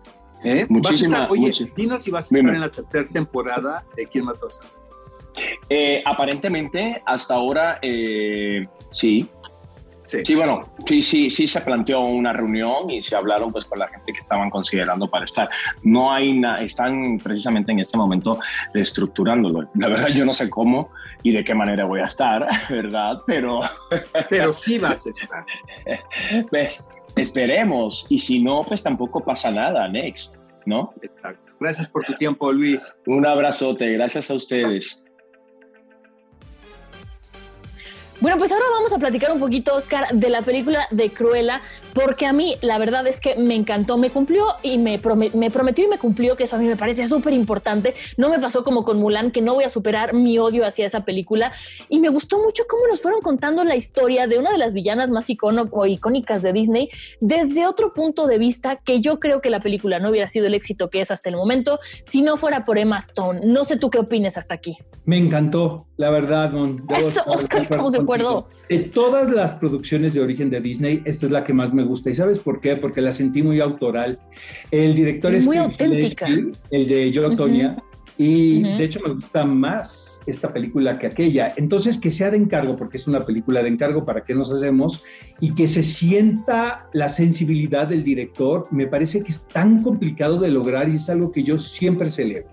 ¿Eh? 0.43 0.65
muchísimas. 0.67 1.29
Oye, 1.29 1.53
dinos 1.75 2.03
si 2.03 2.09
vas 2.11 2.31
a 2.31 2.35
estar 2.35 2.55
en 2.55 2.59
la 2.59 2.71
tercera 2.71 3.07
temporada 3.07 3.85
de 3.95 4.07
Quién 4.07 4.25
mató 4.25 4.47
eh, 5.69 6.01
aparentemente, 6.05 7.03
hasta 7.05 7.35
ahora, 7.35 7.79
sí. 8.89 9.29
Sí. 10.23 10.35
bueno, 10.35 10.61
sí, 10.85 11.01
sí, 11.01 11.29
sí 11.29 11.47
se 11.47 11.61
planteó 11.61 12.01
una 12.01 12.33
reunión 12.33 12.89
y 12.89 13.01
se 13.01 13.15
hablaron 13.15 13.51
pues 13.51 13.65
con 13.65 13.79
la 13.79 13.87
gente 13.87 14.13
que 14.13 14.19
estaban 14.19 14.49
considerando 14.49 15.09
para 15.09 15.25
estar. 15.25 15.49
No 15.83 16.11
hay 16.11 16.33
nada, 16.33 16.61
están 16.61 17.17
precisamente 17.17 17.71
en 17.71 17.79
este 17.79 17.97
momento 17.97 18.39
estructurándolo. 18.73 19.69
La 19.75 19.87
verdad 19.87 20.09
yo 20.09 20.25
no 20.25 20.33
sé 20.33 20.49
cómo 20.49 20.91
y 21.23 21.31
de 21.31 21.43
qué 21.43 21.55
manera 21.55 21.85
voy 21.85 22.01
a 22.01 22.05
estar, 22.05 22.47
¿verdad? 22.69 23.17
Pero... 23.25 23.61
Pero 24.29 24.53
sí 24.53 24.77
vas 24.77 25.05
a 25.07 25.09
estar. 25.09 25.45
Pues 26.49 26.85
esperemos 27.15 28.05
y 28.09 28.19
si 28.19 28.43
no, 28.43 28.61
pues 28.63 28.81
tampoco 28.83 29.19
pasa 29.19 29.51
nada, 29.51 29.87
next, 29.87 30.35
¿no? 30.65 30.93
Exacto. 31.01 31.51
Gracias 31.59 31.87
por 31.87 32.03
tu 32.03 32.13
tiempo, 32.15 32.51
Luis. 32.51 32.95
Un 33.05 33.25
abrazote, 33.25 33.91
gracias 33.93 34.29
a 34.29 34.35
ustedes. 34.35 35.02
Bueno, 38.23 38.37
pues 38.37 38.53
ahora 38.53 38.63
vamos 38.71 38.93
a 38.93 38.99
platicar 38.99 39.33
un 39.33 39.39
poquito, 39.41 39.75
Oscar, 39.75 40.07
de 40.13 40.29
la 40.29 40.41
película 40.43 40.87
de 40.91 41.09
Cruella, 41.09 41.59
porque 41.93 42.25
a 42.25 42.31
mí 42.31 42.55
la 42.61 42.77
verdad 42.77 43.05
es 43.05 43.19
que 43.19 43.35
me 43.35 43.53
encantó, 43.53 43.97
me 43.97 44.11
cumplió 44.11 44.45
y 44.63 44.77
me, 44.77 44.97
me 45.33 45.51
prometió 45.51 45.83
y 45.83 45.89
me 45.89 45.97
cumplió, 45.97 46.37
que 46.37 46.45
eso 46.45 46.55
a 46.55 46.59
mí 46.59 46.65
me 46.65 46.77
parece 46.77 47.05
súper 47.05 47.33
importante. 47.33 47.93
No 48.15 48.29
me 48.29 48.39
pasó 48.39 48.63
como 48.63 48.85
con 48.85 48.97
Mulan, 48.97 49.31
que 49.31 49.41
no 49.41 49.55
voy 49.55 49.65
a 49.65 49.69
superar 49.69 50.13
mi 50.13 50.39
odio 50.39 50.65
hacia 50.65 50.85
esa 50.85 51.03
película. 51.03 51.51
Y 51.89 51.99
me 51.99 52.07
gustó 52.07 52.41
mucho 52.41 52.63
cómo 52.69 52.87
nos 52.87 53.01
fueron 53.01 53.19
contando 53.19 53.65
la 53.65 53.75
historia 53.75 54.25
de 54.25 54.39
una 54.39 54.53
de 54.53 54.57
las 54.57 54.73
villanas 54.73 55.11
más 55.11 55.29
icono 55.29 55.69
icónicas 55.85 56.41
de 56.43 56.53
Disney 56.53 56.87
desde 57.19 57.67
otro 57.67 57.93
punto 57.93 58.25
de 58.25 58.37
vista 58.37 58.77
que 58.77 59.01
yo 59.01 59.19
creo 59.19 59.41
que 59.41 59.49
la 59.49 59.59
película 59.59 59.99
no 59.99 60.09
hubiera 60.09 60.29
sido 60.29 60.47
el 60.47 60.53
éxito 60.53 60.89
que 60.89 61.01
es 61.01 61.11
hasta 61.11 61.27
el 61.27 61.35
momento 61.35 61.77
si 62.07 62.21
no 62.21 62.37
fuera 62.37 62.63
por 62.63 62.77
Emma 62.77 62.99
Stone. 62.99 63.41
No 63.43 63.65
sé 63.65 63.75
tú 63.75 63.89
qué 63.89 63.99
opines 63.99 64.37
hasta 64.37 64.53
aquí. 64.53 64.77
Me 65.03 65.17
encantó, 65.17 65.87
la 65.97 66.09
verdad, 66.09 66.53
Eso, 66.89 67.21
Oscar, 67.25 67.61
estamos 67.61 67.91
de 67.91 68.12
acuerdo 68.13 68.47
de 68.69 68.79
todas 68.79 69.29
las 69.31 69.53
producciones 69.55 70.13
de 70.13 70.21
origen 70.21 70.49
de 70.49 70.61
Disney, 70.61 71.01
esta 71.05 71.25
es 71.25 71.31
la 71.31 71.43
que 71.43 71.53
más 71.53 71.73
me 71.73 71.83
gusta. 71.83 72.09
¿Y 72.09 72.15
sabes 72.15 72.39
por 72.39 72.61
qué? 72.61 72.75
Porque 72.75 73.01
la 73.01 73.11
sentí 73.11 73.43
muy 73.43 73.59
autoral. 73.59 74.19
El 74.71 74.95
director 74.95 75.33
es 75.33 75.45
muy 75.45 75.57
auténtica. 75.57 76.27
el 76.27 76.87
de 76.87 77.11
Joe 77.13 77.35
Tonya, 77.35 77.77
y 78.17 78.61
de 78.61 78.83
hecho 78.83 78.99
me 79.05 79.13
gusta 79.13 79.45
más 79.45 80.13
esta 80.25 80.51
película 80.53 80.97
que 80.97 81.07
aquella. 81.07 81.53
Entonces, 81.57 81.97
que 81.97 82.11
sea 82.11 82.31
de 82.31 82.37
encargo, 82.37 82.75
porque 82.75 82.97
es 82.97 83.07
una 83.07 83.25
película 83.25 83.61
de 83.61 83.69
encargo, 83.69 84.05
¿para 84.05 84.23
qué 84.23 84.33
nos 84.33 84.51
hacemos? 84.51 85.03
Y 85.39 85.53
que 85.53 85.67
se 85.67 85.83
sienta 85.83 86.87
la 86.93 87.09
sensibilidad 87.09 87.87
del 87.87 88.03
director, 88.03 88.67
me 88.71 88.87
parece 88.87 89.21
que 89.21 89.31
es 89.31 89.45
tan 89.47 89.83
complicado 89.83 90.39
de 90.39 90.49
lograr 90.49 90.89
y 90.89 90.95
es 90.95 91.09
algo 91.09 91.31
que 91.31 91.43
yo 91.43 91.57
siempre 91.57 92.09
celebro. 92.09 92.49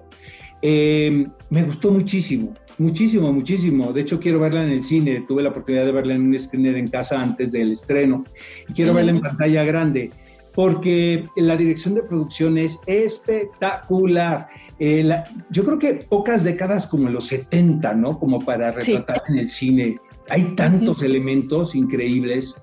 Eh, 0.62 1.26
me 1.48 1.62
gustó 1.62 1.90
muchísimo, 1.90 2.52
muchísimo, 2.80 3.32
muchísimo. 3.32 3.92
De 3.92 4.00
hecho, 4.00 4.18
quiero 4.18 4.40
verla 4.40 4.62
en 4.62 4.70
el 4.70 4.82
cine. 4.82 5.24
Tuve 5.26 5.42
la 5.42 5.50
oportunidad 5.50 5.84
de 5.84 5.92
verla 5.92 6.14
en 6.14 6.28
un 6.28 6.38
screener 6.38 6.76
en 6.76 6.88
casa 6.88 7.20
antes 7.20 7.52
del 7.52 7.72
estreno 7.72 8.24
y 8.68 8.72
quiero 8.72 8.94
verla 8.94 9.12
en 9.12 9.20
pantalla 9.20 9.64
grande 9.64 10.10
porque 10.54 11.24
la 11.36 11.56
dirección 11.56 11.94
de 11.94 12.02
producción 12.02 12.58
es 12.58 12.78
espectacular. 12.86 14.48
Eh, 14.78 15.08
yo 15.50 15.64
creo 15.64 15.78
que 15.78 15.94
pocas 15.94 16.44
décadas 16.44 16.86
como 16.86 17.08
los 17.08 17.26
70, 17.26 17.94
¿no? 17.94 18.18
Como 18.18 18.44
para 18.44 18.72
retratar 18.72 19.22
en 19.28 19.38
el 19.38 19.50
cine. 19.50 19.98
Hay 20.28 20.54
tantos 20.56 21.02
elementos 21.02 21.74
increíbles. 21.74 22.56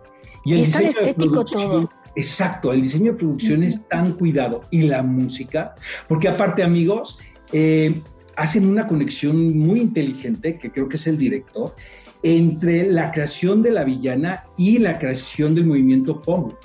Y, 0.45 0.53
el 0.53 0.59
es 0.61 0.71
tan 0.71 0.85
estético 0.85 1.45
todo. 1.45 1.89
Exacto, 2.15 2.73
el 2.73 2.81
diseño 2.81 3.11
de 3.11 3.17
producción 3.19 3.63
es 3.63 3.87
tan 3.89 4.13
cuidado. 4.13 4.61
Y 4.71 4.83
la 4.83 5.03
música, 5.03 5.75
porque 6.07 6.27
aparte, 6.27 6.63
amigos, 6.63 7.19
eh, 7.53 8.01
hacen 8.37 8.67
una 8.67 8.87
conexión 8.87 9.57
muy 9.57 9.81
inteligente, 9.81 10.57
que 10.57 10.71
creo 10.71 10.87
que 10.87 10.95
es 10.95 11.07
el 11.07 11.17
director, 11.17 11.75
entre 12.23 12.89
la 12.91 13.11
creación 13.11 13.61
de 13.61 13.71
la 13.71 13.83
villana 13.83 14.45
y 14.57 14.79
la 14.79 14.97
creación 14.97 15.53
del 15.55 15.65
movimiento 15.65 16.21
punk. 16.21 16.55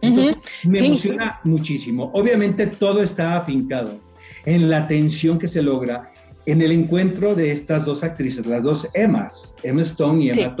Entonces, 0.00 0.36
me 0.64 0.78
emociona 0.80 1.40
muchísimo. 1.44 2.10
Obviamente 2.12 2.66
todo 2.66 3.02
está 3.02 3.36
afincado 3.36 3.98
en 4.44 4.68
la 4.68 4.86
tensión 4.86 5.38
que 5.38 5.48
se 5.48 5.62
logra 5.62 6.12
en 6.46 6.60
el 6.60 6.72
encuentro 6.72 7.34
de 7.34 7.52
estas 7.52 7.86
dos 7.86 8.04
actrices, 8.04 8.44
las 8.46 8.62
dos 8.62 8.88
Emmas, 8.92 9.54
Emma 9.62 9.80
Stone 9.80 10.24
y 10.24 10.30
Emma 10.30 10.54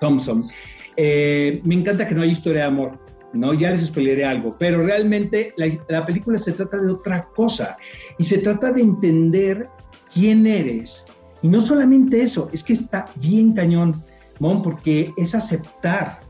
Thompson. 0.00 0.48
Eh, 0.96 1.60
me 1.64 1.74
encanta 1.74 2.06
que 2.06 2.14
no 2.14 2.22
haya 2.22 2.32
historia 2.32 2.62
de 2.62 2.68
amor, 2.68 2.98
¿no? 3.34 3.52
Ya 3.52 3.70
les 3.70 3.84
spoileré 3.84 4.24
algo, 4.24 4.56
pero 4.58 4.82
realmente 4.82 5.52
la, 5.56 6.06
película 6.06 6.38
se 6.38 6.52
trata 6.52 6.78
de 6.78 6.90
otra 6.90 7.28
cosa 7.34 7.76
y 8.18 8.24
se 8.24 8.38
trata 8.38 8.72
de 8.72 8.80
entender 8.80 9.68
quién 10.16 10.46
eres. 10.46 11.04
Y 11.42 11.48
no 11.48 11.60
solamente 11.60 12.22
eso, 12.22 12.48
es 12.52 12.64
que 12.64 12.72
está 12.72 13.04
bien 13.16 13.52
cañón, 13.52 14.02
Mon, 14.40 14.62
porque 14.62 15.12
es 15.16 15.34
aceptar 15.34 16.20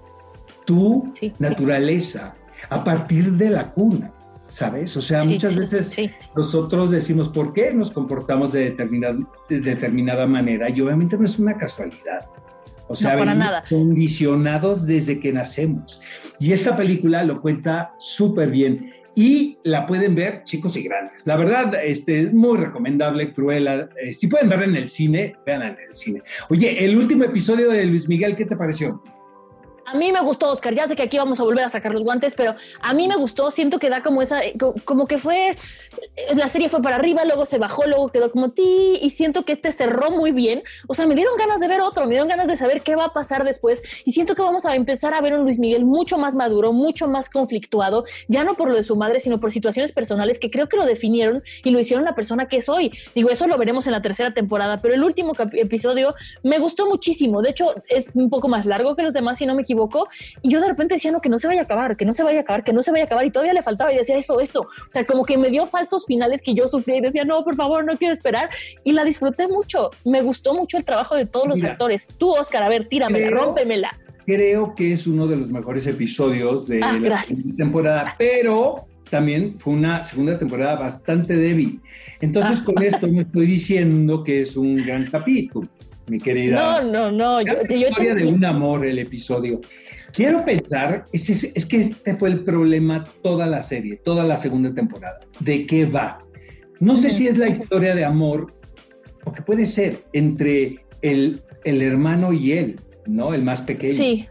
tu 0.64 1.12
naturaleza 1.38 2.34
a 2.70 2.82
partir 2.82 3.32
de 3.32 3.50
la 3.50 3.72
cuna, 3.72 4.12
¿sabes? 4.48 4.96
O 4.96 5.00
sea, 5.00 5.24
muchas 5.24 5.54
veces 5.54 5.96
nosotros 6.34 6.90
decimos, 6.90 7.28
¿por 7.28 7.52
qué 7.52 7.72
nos 7.72 7.92
comportamos 7.92 8.52
de 8.52 8.70
determinada, 8.70 9.18
de 9.48 9.60
determinada 9.60 10.26
manera? 10.26 10.68
Y 10.68 10.80
obviamente 10.80 11.16
no 11.16 11.24
es 11.24 11.38
una 11.38 11.56
casualidad. 11.56 12.26
O 12.88 12.94
sea, 12.94 13.62
condicionados 13.68 14.86
desde 14.86 15.18
que 15.18 15.32
nacemos. 15.32 16.00
Y 16.38 16.52
esta 16.52 16.76
película 16.76 17.24
lo 17.24 17.40
cuenta 17.40 17.92
súper 17.98 18.50
bien. 18.50 18.92
Y 19.18 19.56
la 19.62 19.86
pueden 19.86 20.14
ver 20.14 20.44
chicos 20.44 20.76
y 20.76 20.82
grandes. 20.82 21.26
La 21.26 21.36
verdad, 21.36 21.74
este, 21.82 22.20
es 22.20 22.34
muy 22.34 22.58
recomendable, 22.58 23.32
Cruella. 23.32 23.88
Eh, 23.98 24.12
si 24.12 24.26
pueden 24.26 24.50
verla 24.50 24.66
en 24.66 24.76
el 24.76 24.90
cine, 24.90 25.34
véanla 25.46 25.68
en 25.68 25.78
el 25.88 25.96
cine. 25.96 26.22
Oye, 26.50 26.84
el 26.84 26.98
último 26.98 27.24
episodio 27.24 27.70
de 27.70 27.86
Luis 27.86 28.06
Miguel, 28.08 28.36
¿qué 28.36 28.44
te 28.44 28.56
pareció? 28.56 29.02
A 29.86 29.94
mí 29.94 30.10
me 30.10 30.20
gustó, 30.20 30.50
Oscar. 30.50 30.74
Ya 30.74 30.84
sé 30.86 30.96
que 30.96 31.04
aquí 31.04 31.16
vamos 31.16 31.38
a 31.38 31.44
volver 31.44 31.64
a 31.64 31.68
sacar 31.68 31.92
los 31.92 32.02
guantes, 32.02 32.34
pero 32.34 32.56
a 32.82 32.92
mí 32.92 33.06
me 33.06 33.14
gustó. 33.14 33.52
Siento 33.52 33.78
que 33.78 33.88
da 33.88 34.02
como 34.02 34.20
esa, 34.20 34.40
como 34.84 35.06
que 35.06 35.16
fue, 35.16 35.56
la 36.34 36.48
serie 36.48 36.68
fue 36.68 36.82
para 36.82 36.96
arriba, 36.96 37.24
luego 37.24 37.46
se 37.46 37.58
bajó, 37.58 37.86
luego 37.86 38.08
quedó 38.08 38.32
como 38.32 38.50
ti, 38.50 38.98
y 39.00 39.10
siento 39.10 39.44
que 39.44 39.52
este 39.52 39.70
cerró 39.70 40.10
muy 40.10 40.32
bien. 40.32 40.64
O 40.88 40.94
sea, 40.94 41.06
me 41.06 41.14
dieron 41.14 41.36
ganas 41.36 41.60
de 41.60 41.68
ver 41.68 41.82
otro, 41.82 42.04
me 42.04 42.10
dieron 42.10 42.26
ganas 42.26 42.48
de 42.48 42.56
saber 42.56 42.82
qué 42.82 42.96
va 42.96 43.06
a 43.06 43.12
pasar 43.12 43.44
después. 43.44 43.80
Y 44.04 44.10
siento 44.10 44.34
que 44.34 44.42
vamos 44.42 44.66
a 44.66 44.74
empezar 44.74 45.14
a 45.14 45.20
ver 45.20 45.34
un 45.34 45.44
Luis 45.44 45.60
Miguel 45.60 45.84
mucho 45.84 46.18
más 46.18 46.34
maduro, 46.34 46.72
mucho 46.72 47.06
más 47.06 47.30
conflictuado, 47.30 48.02
ya 48.26 48.42
no 48.42 48.54
por 48.54 48.68
lo 48.68 48.74
de 48.74 48.82
su 48.82 48.96
madre, 48.96 49.20
sino 49.20 49.38
por 49.38 49.52
situaciones 49.52 49.92
personales 49.92 50.40
que 50.40 50.50
creo 50.50 50.68
que 50.68 50.76
lo 50.76 50.84
definieron 50.84 51.44
y 51.62 51.70
lo 51.70 51.78
hicieron 51.78 52.04
la 52.04 52.16
persona 52.16 52.48
que 52.48 52.56
es 52.56 52.68
hoy. 52.68 52.90
Digo, 53.14 53.30
eso 53.30 53.46
lo 53.46 53.56
veremos 53.56 53.86
en 53.86 53.92
la 53.92 54.02
tercera 54.02 54.34
temporada, 54.34 54.78
pero 54.78 54.94
el 54.94 55.04
último 55.04 55.32
episodio 55.52 56.12
me 56.42 56.58
gustó 56.58 56.86
muchísimo. 56.86 57.40
De 57.40 57.50
hecho, 57.50 57.66
es 57.88 58.10
un 58.14 58.28
poco 58.28 58.48
más 58.48 58.66
largo 58.66 58.96
que 58.96 59.04
los 59.04 59.12
demás, 59.12 59.38
si 59.38 59.46
no 59.46 59.54
me 59.54 59.62
equivoco 59.62 59.75
y 60.42 60.50
yo 60.50 60.60
de 60.60 60.68
repente 60.68 60.94
decía, 60.94 61.12
no, 61.12 61.20
que 61.20 61.28
no 61.28 61.38
se 61.38 61.46
vaya 61.46 61.60
a 61.60 61.64
acabar, 61.64 61.96
que 61.96 62.04
no 62.04 62.12
se 62.12 62.22
vaya 62.22 62.38
a 62.38 62.42
acabar, 62.42 62.64
que 62.64 62.72
no 62.72 62.82
se 62.82 62.90
vaya 62.90 63.04
a 63.04 63.06
acabar, 63.06 63.26
y 63.26 63.30
todavía 63.30 63.52
le 63.52 63.62
faltaba, 63.62 63.92
y 63.92 63.96
decía 63.96 64.16
eso, 64.16 64.40
eso. 64.40 64.60
O 64.62 64.90
sea, 64.90 65.04
como 65.04 65.24
que 65.24 65.36
me 65.38 65.50
dio 65.50 65.66
falsos 65.66 66.06
finales 66.06 66.40
que 66.42 66.54
yo 66.54 66.68
sufrí 66.68 66.96
y 66.96 67.00
decía, 67.00 67.24
no, 67.24 67.44
por 67.44 67.54
favor, 67.54 67.84
no 67.84 67.96
quiero 67.96 68.12
esperar. 68.12 68.48
Y 68.84 68.92
la 68.92 69.04
disfruté 69.04 69.48
mucho. 69.48 69.90
Me 70.04 70.22
gustó 70.22 70.54
mucho 70.54 70.76
el 70.76 70.84
trabajo 70.84 71.14
de 71.14 71.26
todos 71.26 71.48
los 71.48 71.62
actores. 71.62 72.06
Tú, 72.18 72.32
Oscar, 72.32 72.62
a 72.62 72.68
ver, 72.68 72.86
tíramela, 72.86 73.30
rómpemela. 73.30 73.90
Creo 74.24 74.74
que 74.74 74.92
es 74.92 75.06
uno 75.06 75.26
de 75.26 75.36
los 75.36 75.50
mejores 75.50 75.86
episodios 75.86 76.66
de 76.66 76.82
ah, 76.82 76.98
la 76.98 77.22
temporada, 77.56 78.14
pero 78.18 78.86
también 79.08 79.54
fue 79.58 79.74
una 79.74 80.02
segunda 80.02 80.36
temporada 80.36 80.76
bastante 80.76 81.36
débil. 81.36 81.80
Entonces, 82.20 82.60
con 82.62 82.82
esto 82.82 83.06
no 83.06 83.20
estoy 83.20 83.46
diciendo 83.46 84.24
que 84.24 84.40
es 84.40 84.56
un 84.56 84.76
gran 84.76 85.06
capítulo 85.06 85.68
mi 86.08 86.18
querida. 86.18 86.82
No, 86.82 87.10
no, 87.10 87.12
no. 87.12 87.40
Yo, 87.42 87.54
historia 87.68 88.14
de 88.14 88.26
un 88.26 88.44
amor 88.44 88.86
el 88.86 88.98
episodio. 88.98 89.60
Quiero 90.12 90.44
pensar, 90.44 91.04
es, 91.12 91.28
es, 91.28 91.66
que 91.66 91.78
este 91.78 92.14
fue 92.16 92.30
el 92.30 92.44
problema 92.44 93.04
toda 93.22 93.46
la 93.46 93.60
serie, 93.62 93.96
toda 93.96 94.24
la 94.24 94.36
segunda 94.36 94.72
temporada. 94.72 95.20
¿De 95.40 95.66
qué 95.66 95.84
va? 95.84 96.18
No 96.80 96.96
sé 96.96 97.10
si 97.10 97.28
es 97.28 97.36
la 97.36 97.48
historia 97.48 97.94
de 97.94 98.04
amor, 98.04 98.54
porque 99.24 99.42
puede 99.42 99.66
ser 99.66 100.04
entre 100.12 100.76
el, 101.02 101.42
el 101.64 101.82
hermano 101.82 102.32
y 102.32 102.52
él, 102.52 102.76
¿no? 103.06 103.34
El 103.34 103.42
más 103.42 103.60
pequeño. 103.60 103.94
Sí. 103.94 104.26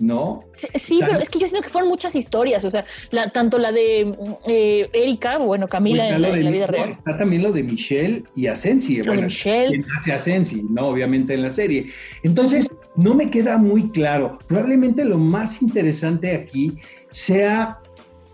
¿No? 0.00 0.40
Sí, 0.52 1.00
pero 1.00 1.18
es 1.18 1.28
que 1.28 1.38
yo 1.38 1.46
siento 1.46 1.62
que 1.62 1.70
fueron 1.70 1.88
muchas 1.88 2.14
historias, 2.14 2.64
o 2.64 2.70
sea, 2.70 2.84
tanto 3.32 3.58
la 3.58 3.72
de 3.72 4.14
eh, 4.46 4.88
Erika, 4.92 5.38
bueno, 5.38 5.68
Camila 5.68 6.08
en, 6.08 6.22
la, 6.22 6.30
vida 6.30 6.66
real. 6.66 6.90
Está 6.90 7.18
también 7.18 7.42
lo 7.42 7.52
de 7.52 7.62
Michelle 7.62 8.24
y 8.34 8.46
Asensi, 8.46 9.00
bueno, 9.02 9.22
Michelle. 9.22 9.84
hace 9.96 10.12
Asensi, 10.12 10.62
¿no? 10.70 10.88
Obviamente 10.88 11.34
en 11.34 11.42
la 11.42 11.50
serie. 11.50 11.90
Entonces, 12.22 12.68
no 12.96 13.14
me 13.14 13.30
queda 13.30 13.58
muy 13.58 13.90
claro. 13.90 14.38
Probablemente 14.46 15.04
lo 15.04 15.18
más 15.18 15.62
interesante 15.62 16.34
aquí 16.34 16.72
sea 17.10 17.78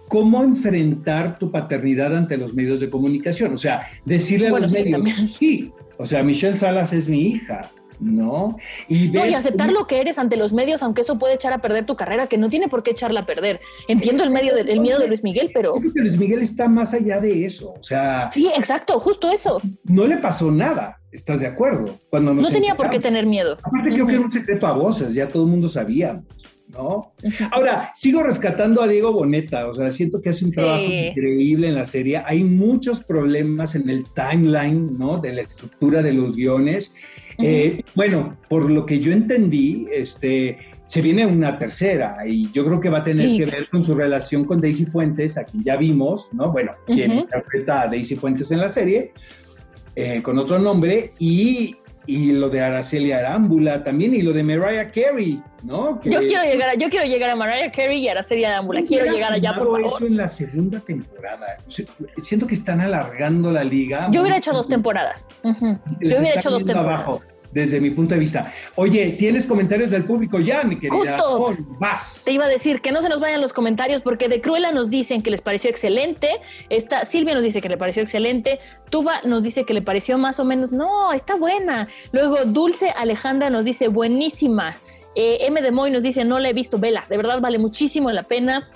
cómo 0.09 0.43
enfrentar 0.43 1.39
tu 1.39 1.51
paternidad 1.51 2.15
ante 2.15 2.37
los 2.37 2.55
medios 2.55 2.81
de 2.81 2.91
comunicación. 2.91 3.55
O 3.55 3.57
sea, 3.57 3.81
decirle 4.05 4.49
a 4.49 4.59
los 4.59 4.71
medios, 4.71 5.03
sí, 5.39 5.73
o 5.97 6.07
sea, 6.07 6.23
Michelle 6.23 6.59
Salas 6.59 6.93
es 6.93 7.09
mi 7.09 7.29
hija, 7.29 7.71
¿no? 8.01 8.57
Y, 8.89 9.09
no, 9.09 9.27
y 9.27 9.35
aceptar 9.35 9.73
lo 9.73 9.87
que 9.87 10.01
eres 10.01 10.19
ante 10.19 10.37
los 10.37 10.53
medios, 10.53 10.83
aunque 10.83 11.03
eso 11.03 11.19
puede 11.19 11.35
echar 11.35 11.53
a 11.53 11.59
perder 11.59 11.87
tu 11.87 11.97
carrera, 11.97 12.27
que 12.27 12.39
no 12.39 12.49
tiene 12.49 12.69
por 12.69 12.83
qué 12.83 12.93
echarla 12.93 13.21
a 13.21 13.27
perder. 13.27 13.61
Entiendo 13.89 14.25
el, 14.25 14.31
medio 14.31 14.55
del 14.55 14.81
miedo 14.81 14.99
de 14.99 15.09
Luis 15.09 15.23
Miguel, 15.23 15.51
pero... 15.55 15.75
Creo 15.75 15.93
que 15.93 16.01
Luis 16.01 16.19
Miguel 16.19 16.43
está 16.43 16.69
más 16.69 16.95
allá 16.95 17.21
de 17.21 17.45
eso, 17.45 17.75
o 17.79 17.83
sea... 17.83 18.31
Sí, 18.33 18.51
exacto, 18.57 18.99
justo 19.01 19.31
eso. 19.31 19.61
No 19.85 20.07
le 20.07 20.19
pasó 20.19 20.51
nada, 20.51 21.01
¿estás 21.11 21.41
de 21.41 21.47
acuerdo? 21.47 21.99
Cuando 22.11 22.35
no 22.35 22.51
tenía 22.51 22.75
por 22.75 22.91
qué 22.91 22.99
tener 22.99 23.27
miedo. 23.27 23.57
Aparte 23.63 23.93
creo 23.93 24.07
que 24.07 24.15
era 24.15 24.23
un 24.23 24.33
secreto 24.33 24.67
a 24.67 24.73
voces, 24.73 25.15
ya 25.15 25.29
todo 25.29 25.45
el 25.45 25.51
mundo 25.51 25.69
sabía. 25.69 26.23
¿no? 26.73 27.13
Ahora, 27.51 27.91
sigo 27.95 28.23
rescatando 28.23 28.83
a 28.83 28.89
Diego 28.89 29.13
Boneta, 29.13 29.69
o 29.69 29.75
sea, 29.75 29.91
siento 29.91 30.21
que 30.21 30.31
hace 30.31 30.45
un 30.45 30.53
trabajo 30.53 30.83
increíble 30.85 31.69
en 31.69 31.75
la 31.75 31.87
serie. 31.87 32.23
Hay 32.25 32.45
muchos 32.45 33.01
problemas 33.01 33.75
en 33.75 33.89
el 33.89 34.05
timeline, 34.05 34.99
¿no? 34.99 35.19
De 35.19 35.33
la 35.33 35.43
estructura 35.43 36.03
de 36.03 36.13
los 36.13 36.35
guiones 36.37 36.95
eh, 37.43 37.85
bueno, 37.95 38.37
por 38.49 38.71
lo 38.71 38.87
que 38.87 38.99
yo 38.99 39.13
entendí, 39.13 39.87
este, 39.93 40.59
se 40.87 41.01
viene 41.01 41.27
una 41.27 41.57
tercera 41.57 42.19
y 42.27 42.51
yo 42.53 42.65
creo 42.65 42.81
que 42.81 42.91
va 42.91 42.99
a 42.99 43.05
tener 43.05 43.37
que 43.37 43.47
ver 43.47 43.69
con 43.69 43.85
su 43.85 43.95
relación 43.95 44.45
con 44.45 44.61
Daisy 44.61 44.87
Fuentes, 44.87 45.39
a 45.39 45.45
quien 45.45 45.65
ya 45.65 45.77
vimos, 45.77 46.29
¿no? 46.33 46.53
Bueno, 46.53 46.73
quien 46.87 47.13
interpreta 47.13 47.83
a 47.83 47.87
Daisy 47.89 48.15
Fuentes 48.17 48.51
en 48.51 48.59
la 48.61 48.73
serie, 48.73 49.13
eh, 49.97 50.23
con 50.23 50.39
otro 50.39 50.59
nombre, 50.59 51.13
y, 51.19 51.77
y, 52.07 52.33
lo 52.33 52.49
de 52.49 52.61
Araceli 52.61 53.13
Arámbula 53.13 53.85
también, 53.85 54.15
y 54.15 54.23
lo 54.23 54.33
de 54.33 54.43
Mariah 54.43 54.91
Carey, 54.91 55.43
¿no? 55.63 56.01
yo, 56.03 56.21
quiero 56.21 56.43
llegar 56.43 56.71
a, 56.71 56.75
yo 56.75 56.89
quiero 56.89 57.07
llegar 57.07 57.31
a 57.31 57.37
Mariah 57.37 57.71
Carey 57.71 57.99
y 57.99 58.09
Araceli 58.09 58.45
Arámbula, 58.45 58.83
quiero 58.83 59.13
llegar 59.13 59.33
allá, 59.33 59.55
por 59.55 59.65
favor. 59.65 59.87
eso 59.97 60.07
en 60.07 60.17
la 60.17 60.29
segunda 60.29 60.81
temporada. 60.81 61.57
Siento 62.23 62.47
que 62.47 62.55
están 62.55 62.81
alargando 62.81 63.51
la 63.51 63.65
liga. 63.65 64.09
Yo 64.11 64.23
hubiera 64.23 64.39
hecho 64.39 64.53
dos 64.53 64.69
temporadas. 64.69 65.29
Yo 65.43 66.19
hubiera 66.19 66.35
hecho 66.35 66.51
dos 66.51 66.65
temporadas 66.65 67.23
desde 67.53 67.81
mi 67.81 67.91
punto 67.91 68.15
de 68.15 68.21
vista. 68.21 68.53
Oye, 68.77 69.17
¿tienes 69.19 69.47
comentarios 69.47 69.91
del 69.91 70.05
público 70.05 70.41
ya, 70.41 70.63
mi 70.65 70.77
querida? 70.77 71.19
Justo. 71.19 71.57
Vas. 71.79 72.23
Te 72.25 72.33
iba 72.33 72.45
a 72.45 72.49
decir 72.49 72.81
que 72.81 72.93
no 72.93 73.03
se 73.03 73.09
nos 73.09 73.21
vayan 73.21 73.41
los 73.41 73.53
comentarios 73.53 74.03
porque 74.03 74.29
de 74.29 74.41
Cruella 74.41 74.73
nos 74.73 74.91
dicen 74.91 75.23
que 75.23 75.31
les 75.31 75.41
pareció 75.41 75.71
excelente. 75.71 76.29
Esta 76.69 77.05
Silvia 77.05 77.35
nos 77.35 77.45
dice 77.45 77.61
que 77.61 77.69
le 77.69 77.77
pareció 77.77 78.03
excelente. 78.03 78.59
Tuba 78.91 79.21
nos 79.25 79.43
dice 79.43 79.65
que 79.65 79.75
le 79.75 79.83
pareció 79.83 80.19
más 80.19 80.41
o 80.41 80.45
menos, 80.45 80.73
no, 80.73 81.13
está 81.13 81.37
buena. 81.37 81.89
Luego 82.13 82.45
Dulce 82.45 82.91
Alejandra 82.97 83.51
nos 83.51 83.65
dice 83.65 83.89
buenísima. 83.89 84.75
Eh, 85.15 85.39
M 85.47 85.61
de 85.61 85.71
Moy 85.71 85.91
nos 85.91 86.03
dice 86.03 86.25
no 86.25 86.39
la 86.39 86.49
he 86.49 86.53
visto, 86.55 86.79
vela, 86.79 87.05
de 87.09 87.19
verdad 87.19 87.41
vale 87.41 87.59
muchísimo 87.59 88.11
la 88.11 88.23
pena. 88.23 88.69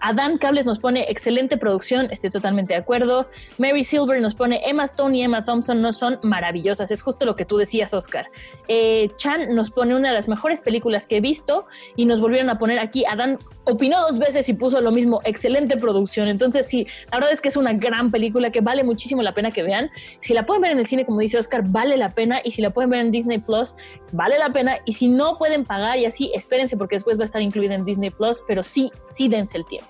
Adán 0.00 0.38
Cables 0.38 0.66
nos 0.66 0.78
pone 0.78 1.06
excelente 1.08 1.56
producción, 1.56 2.08
estoy 2.10 2.30
totalmente 2.30 2.72
de 2.72 2.80
acuerdo. 2.80 3.28
Mary 3.58 3.84
Silver 3.84 4.20
nos 4.20 4.34
pone 4.34 4.60
Emma 4.64 4.84
Stone 4.84 5.16
y 5.16 5.22
Emma 5.22 5.44
Thompson 5.44 5.80
no 5.82 5.92
son 5.92 6.18
maravillosas, 6.22 6.90
es 6.90 7.02
justo 7.02 7.24
lo 7.24 7.36
que 7.36 7.44
tú 7.44 7.56
decías, 7.56 7.92
Oscar. 7.92 8.30
Eh, 8.68 9.10
Chan 9.16 9.54
nos 9.54 9.70
pone 9.70 9.94
una 9.94 10.08
de 10.08 10.14
las 10.14 10.28
mejores 10.28 10.60
películas 10.60 11.06
que 11.06 11.18
he 11.18 11.20
visto 11.20 11.66
y 11.96 12.04
nos 12.04 12.20
volvieron 12.20 12.50
a 12.50 12.58
poner 12.58 12.78
aquí. 12.78 13.04
Adán 13.04 13.38
opinó 13.64 14.00
dos 14.00 14.18
veces 14.18 14.48
y 14.48 14.54
puso 14.54 14.80
lo 14.80 14.90
mismo, 14.90 15.20
excelente 15.24 15.76
producción. 15.76 16.28
Entonces, 16.28 16.66
sí, 16.66 16.86
la 17.10 17.18
verdad 17.18 17.32
es 17.32 17.40
que 17.40 17.48
es 17.48 17.56
una 17.56 17.72
gran 17.72 18.10
película 18.10 18.50
que 18.50 18.60
vale 18.60 18.84
muchísimo 18.84 19.22
la 19.22 19.34
pena 19.34 19.50
que 19.50 19.62
vean. 19.62 19.90
Si 20.20 20.34
la 20.34 20.46
pueden 20.46 20.62
ver 20.62 20.72
en 20.72 20.78
el 20.78 20.86
cine, 20.86 21.04
como 21.04 21.20
dice 21.20 21.38
Oscar, 21.38 21.62
vale 21.68 21.96
la 21.96 22.08
pena. 22.08 22.40
Y 22.42 22.52
si 22.52 22.62
la 22.62 22.70
pueden 22.70 22.90
ver 22.90 23.00
en 23.00 23.10
Disney 23.10 23.38
Plus, 23.38 23.74
vale 24.12 24.38
la 24.38 24.52
pena. 24.52 24.78
Y 24.84 24.94
si 24.94 25.08
no 25.08 25.38
pueden 25.38 25.64
pagar 25.64 25.98
y 25.98 26.06
así, 26.06 26.30
espérense 26.34 26.76
porque 26.76 26.96
después 26.96 27.18
va 27.18 27.22
a 27.22 27.26
estar 27.26 27.42
incluida 27.42 27.74
en 27.74 27.84
Disney 27.84 28.10
Plus, 28.10 28.42
pero 28.46 28.62
sí, 28.62 28.90
sí 29.02 29.28
dense 29.28 29.58
el 29.58 29.66
tiempo. 29.66 29.89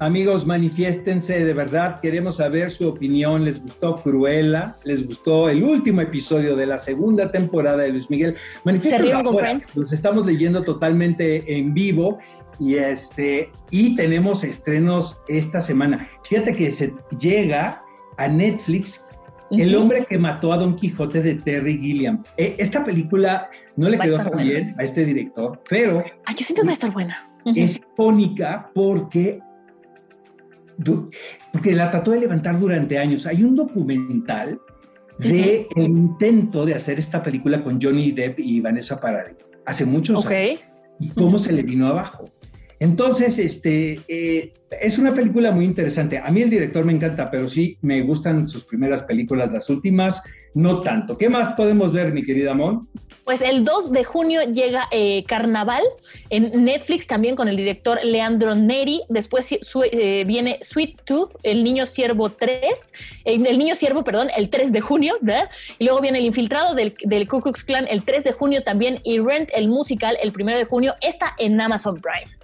Amigos, 0.00 0.46
manifiéstense, 0.46 1.44
de 1.44 1.52
verdad, 1.52 2.00
queremos 2.00 2.36
saber 2.36 2.70
su 2.70 2.88
opinión. 2.88 3.44
¿Les 3.44 3.60
gustó 3.60 3.96
Cruella? 3.96 4.74
¿Les 4.84 5.06
gustó 5.06 5.50
el 5.50 5.62
último 5.62 6.00
episodio 6.00 6.56
de 6.56 6.64
la 6.64 6.78
segunda 6.78 7.30
temporada 7.30 7.82
de 7.82 7.90
Luis 7.90 8.08
Miguel? 8.08 8.34
Friends? 9.36 9.76
Los 9.76 9.92
estamos 9.92 10.24
leyendo 10.24 10.64
totalmente 10.64 11.44
en 11.54 11.74
vivo 11.74 12.18
y 12.58 12.76
este 12.76 13.50
y 13.70 13.94
tenemos 13.94 14.42
estrenos 14.42 15.20
esta 15.28 15.60
semana. 15.60 16.08
Fíjate 16.24 16.54
que 16.54 16.70
se 16.70 16.94
llega 17.18 17.84
a 18.16 18.26
Netflix 18.26 19.04
El 19.50 19.76
hombre 19.76 20.06
que 20.08 20.16
mató 20.16 20.54
a 20.54 20.56
Don 20.56 20.76
Quijote 20.76 21.20
de 21.20 21.34
Terry 21.34 21.76
Gilliam. 21.76 22.22
E, 22.38 22.54
esta 22.56 22.82
película 22.86 23.50
no 23.76 23.90
le 23.90 23.98
quedó 23.98 24.16
tan 24.16 24.38
bien 24.38 24.74
a 24.78 24.84
este 24.84 25.04
director, 25.04 25.60
pero 25.68 26.02
ah, 26.24 26.32
yo 26.34 26.46
siento 26.46 26.62
que 26.62 26.68
va 26.68 26.70
a 26.70 26.72
estar 26.72 26.90
buena. 26.90 27.30
Es 27.44 27.76
icónica 27.76 28.70
porque 28.74 29.40
porque 31.52 31.72
la 31.72 31.90
trató 31.90 32.12
de 32.12 32.20
levantar 32.20 32.58
durante 32.58 32.98
años. 32.98 33.26
Hay 33.26 33.42
un 33.42 33.56
documental 33.56 34.60
de 35.18 35.66
el 35.76 35.86
intento 35.86 36.64
de 36.64 36.74
hacer 36.74 36.98
esta 36.98 37.22
película 37.22 37.62
con 37.62 37.80
Johnny 37.80 38.12
Depp 38.12 38.38
y 38.40 38.60
Vanessa 38.60 38.98
Paradis 38.98 39.36
hace 39.66 39.84
muchos 39.84 40.24
años 40.26 40.60
y 40.98 41.08
cómo 41.10 41.38
se 41.38 41.52
le 41.52 41.62
vino 41.62 41.86
abajo. 41.86 42.24
Entonces, 42.80 43.38
este, 43.38 44.00
eh, 44.08 44.52
es 44.80 44.96
una 44.96 45.12
película 45.12 45.52
muy 45.52 45.66
interesante. 45.66 46.18
A 46.18 46.30
mí 46.30 46.40
el 46.40 46.48
director 46.48 46.82
me 46.82 46.94
encanta, 46.94 47.30
pero 47.30 47.46
sí 47.46 47.76
me 47.82 48.00
gustan 48.00 48.48
sus 48.48 48.64
primeras 48.64 49.02
películas, 49.02 49.52
las 49.52 49.68
últimas 49.68 50.22
no 50.54 50.80
tanto. 50.80 51.16
¿Qué 51.18 51.28
más 51.28 51.54
podemos 51.54 51.92
ver, 51.92 52.10
mi 52.12 52.22
querida 52.22 52.54
Mon? 52.54 52.88
Pues 53.24 53.42
el 53.42 53.64
2 53.64 53.92
de 53.92 54.02
junio 54.02 54.40
llega 54.50 54.88
eh, 54.90 55.24
Carnaval 55.24 55.84
en 56.30 56.64
Netflix 56.64 57.06
también 57.06 57.36
con 57.36 57.48
el 57.48 57.56
director 57.56 58.00
Leandro 58.02 58.54
Neri. 58.54 59.02
Después 59.10 59.52
eh, 59.52 60.24
viene 60.26 60.58
Sweet 60.62 61.02
Tooth, 61.04 61.32
El 61.42 61.62
Niño 61.62 61.84
Siervo 61.84 62.30
3, 62.30 62.60
el 63.26 63.58
Niño 63.58 63.76
Siervo, 63.76 64.02
perdón, 64.02 64.28
el 64.34 64.48
3 64.48 64.72
de 64.72 64.80
junio, 64.80 65.18
¿verdad? 65.20 65.50
Y 65.78 65.84
luego 65.84 66.00
viene 66.00 66.18
El 66.18 66.24
Infiltrado 66.24 66.74
del, 66.74 66.94
del 67.04 67.28
Ku 67.28 67.42
Klux 67.42 67.62
Klan 67.62 67.86
el 67.88 68.04
3 68.04 68.24
de 68.24 68.32
junio 68.32 68.62
también 68.62 69.00
y 69.04 69.18
Rent, 69.18 69.50
el 69.54 69.68
musical, 69.68 70.16
el 70.22 70.32
1 70.34 70.56
de 70.56 70.64
junio, 70.64 70.94
está 71.02 71.34
en 71.38 71.60
Amazon 71.60 72.00
Prime. 72.00 72.39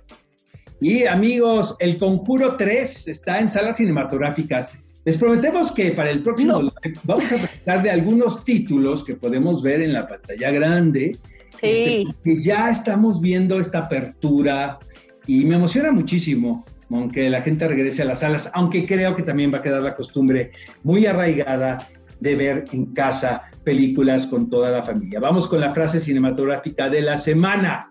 Y 0.81 1.05
amigos, 1.05 1.77
El 1.79 1.97
Conjuro 1.99 2.57
3 2.57 3.09
está 3.09 3.41
en 3.41 3.49
salas 3.49 3.79
cinematográficas. 3.79 4.71
Les 5.05 5.17
prometemos 5.17 5.71
que 5.71 5.93
para 5.93 6.11
el 6.11 6.23
próximo 6.23 6.61
live 6.61 6.99
vamos 7.05 7.25
a 7.33 7.37
hablar 7.37 7.83
de 7.85 7.91
algunos 7.91 8.45
títulos 8.45 9.05
que 9.05 9.15
podemos 9.15 9.63
ver 9.63 9.81
en 9.81 9.93
la 9.93 10.07
pantalla 10.07 10.51
grande 10.51 11.17
Sí. 11.61 11.67
Este, 11.67 12.05
que 12.23 12.41
ya 12.41 12.71
estamos 12.71 13.21
viendo 13.21 13.59
esta 13.59 13.79
apertura 13.79 14.79
y 15.27 15.45
me 15.47 15.55
emociona 15.55 15.91
muchísimo 15.91 16.65
aunque 16.91 17.29
la 17.31 17.43
gente 17.43 17.67
regrese 17.67 18.03
a 18.03 18.05
las 18.05 18.21
salas, 18.21 18.51
aunque 18.55 18.87
creo 18.87 19.17
que 19.17 19.23
también 19.23 19.53
va 19.53 19.59
a 19.59 19.63
quedar 19.63 19.83
la 19.83 19.97
costumbre 19.97 20.53
muy 20.85 21.07
arraigada 21.07 21.87
de 22.21 22.35
ver 22.37 22.65
en 22.73 22.87
casa 22.95 23.43
películas 23.65 24.27
con 24.27 24.49
toda 24.49 24.71
la 24.71 24.85
familia. 24.85 25.21
Vamos 25.21 25.49
con 25.49 25.61
la 25.61 25.75
frase 25.75 26.01
cinematográfica 26.01 26.89
de 26.89 27.03
la 27.03 27.19
semana. 27.19 27.91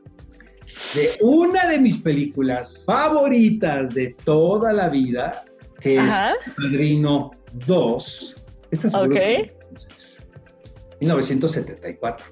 De 0.93 1.17
una 1.21 1.67
de 1.67 1.79
mis 1.79 1.97
películas 1.97 2.83
favoritas 2.85 3.93
de 3.93 4.15
toda 4.23 4.73
la 4.73 4.89
vida, 4.89 5.45
que 5.79 5.97
es 5.97 6.13
Padrino 6.55 7.31
2. 7.65 8.35
Esta 8.71 8.87
es 8.87 8.95
okay. 8.95 9.51
1974. 10.99 12.25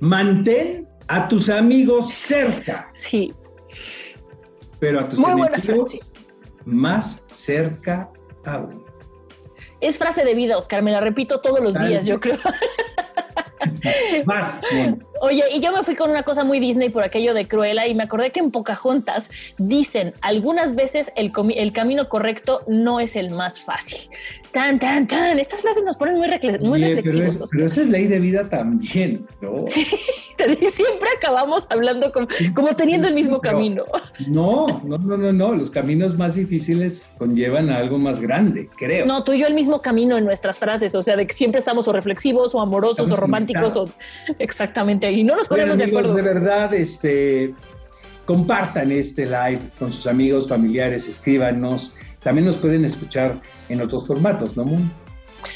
Mantén 0.00 0.88
a 1.08 1.28
tus 1.28 1.48
amigos 1.48 2.12
cerca. 2.12 2.90
Sí. 2.94 3.32
Pero 4.78 5.00
a 5.00 5.08
tus 5.08 5.18
enemigos 5.18 5.98
más 6.64 7.22
cerca 7.34 8.10
aún. 8.44 8.85
Es 9.80 9.98
frase 9.98 10.24
de 10.24 10.34
vida, 10.34 10.56
Oscar, 10.56 10.82
me 10.82 10.90
la 10.90 11.00
repito 11.00 11.40
todos 11.40 11.60
los 11.60 11.74
días, 11.74 12.06
yo 12.06 12.20
creo. 12.20 12.38
Más. 14.26 14.58
Oye, 15.20 15.42
y 15.52 15.60
yo 15.60 15.72
me 15.72 15.82
fui 15.82 15.94
con 15.94 16.10
una 16.10 16.22
cosa 16.22 16.44
muy 16.44 16.60
Disney 16.60 16.90
por 16.90 17.02
aquello 17.02 17.34
de 17.34 17.48
Cruella 17.48 17.86
y 17.86 17.94
me 17.94 18.04
acordé 18.04 18.30
que 18.30 18.40
en 18.40 18.50
Pocahontas 18.50 19.30
dicen 19.58 20.12
algunas 20.20 20.74
veces 20.74 21.12
el, 21.16 21.32
el 21.54 21.72
camino 21.72 22.08
correcto 22.08 22.62
no 22.66 23.00
es 23.00 23.16
el 23.16 23.30
más 23.30 23.60
fácil. 23.60 24.00
Tan, 24.52 24.78
tan, 24.78 25.06
tan. 25.06 25.38
Estas 25.38 25.60
frases 25.62 25.84
nos 25.84 25.96
ponen 25.96 26.16
muy, 26.16 26.28
muy 26.60 26.80
reflexivos. 26.94 27.50
Pero, 27.50 27.68
esa 27.68 27.82
es 27.82 27.88
ley 27.88 28.06
de 28.06 28.20
vida 28.20 28.48
también, 28.48 29.26
¿no? 29.40 29.64
Sí, 29.68 29.84
siempre 30.68 31.08
acabamos 31.16 31.66
hablando 31.70 32.12
como, 32.12 32.28
como 32.54 32.76
teniendo 32.76 33.08
el 33.08 33.14
mismo 33.14 33.40
camino. 33.40 33.84
No, 34.28 34.66
no, 34.84 34.98
no, 34.98 35.16
no, 35.16 35.32
no. 35.32 35.54
Los 35.54 35.70
caminos 35.70 36.16
más 36.18 36.34
difíciles 36.34 37.08
conllevan 37.16 37.70
a 37.70 37.78
algo 37.78 37.98
más 37.98 38.20
grande, 38.20 38.68
creo. 38.76 39.06
No, 39.06 39.24
tú 39.24 39.32
y 39.32 39.38
yo 39.38 39.46
el 39.46 39.54
mismo 39.54 39.65
camino 39.80 40.16
en 40.16 40.24
nuestras 40.24 40.58
frases, 40.58 40.94
o 40.94 41.02
sea, 41.02 41.16
de 41.16 41.26
que 41.26 41.34
siempre 41.34 41.58
estamos 41.58 41.88
o 41.88 41.92
reflexivos 41.92 42.54
o 42.54 42.60
amorosos 42.60 43.10
o 43.10 43.16
románticos 43.16 43.76
o 43.76 43.84
exactamente 44.38 45.10
y 45.10 45.24
no 45.24 45.36
nos 45.36 45.48
ponemos 45.48 45.78
de 45.78 45.84
acuerdo. 45.84 46.14
De 46.14 46.22
verdad, 46.22 46.72
este, 46.74 47.54
compartan 48.24 48.92
este 48.92 49.26
live 49.26 49.60
con 49.78 49.92
sus 49.92 50.06
amigos, 50.06 50.48
familiares, 50.48 51.08
escríbanos. 51.08 51.92
También 52.22 52.46
nos 52.46 52.56
pueden 52.56 52.84
escuchar 52.84 53.40
en 53.68 53.80
otros 53.80 54.06
formatos, 54.06 54.56
¿no, 54.56 54.64
Moon? 54.64 54.90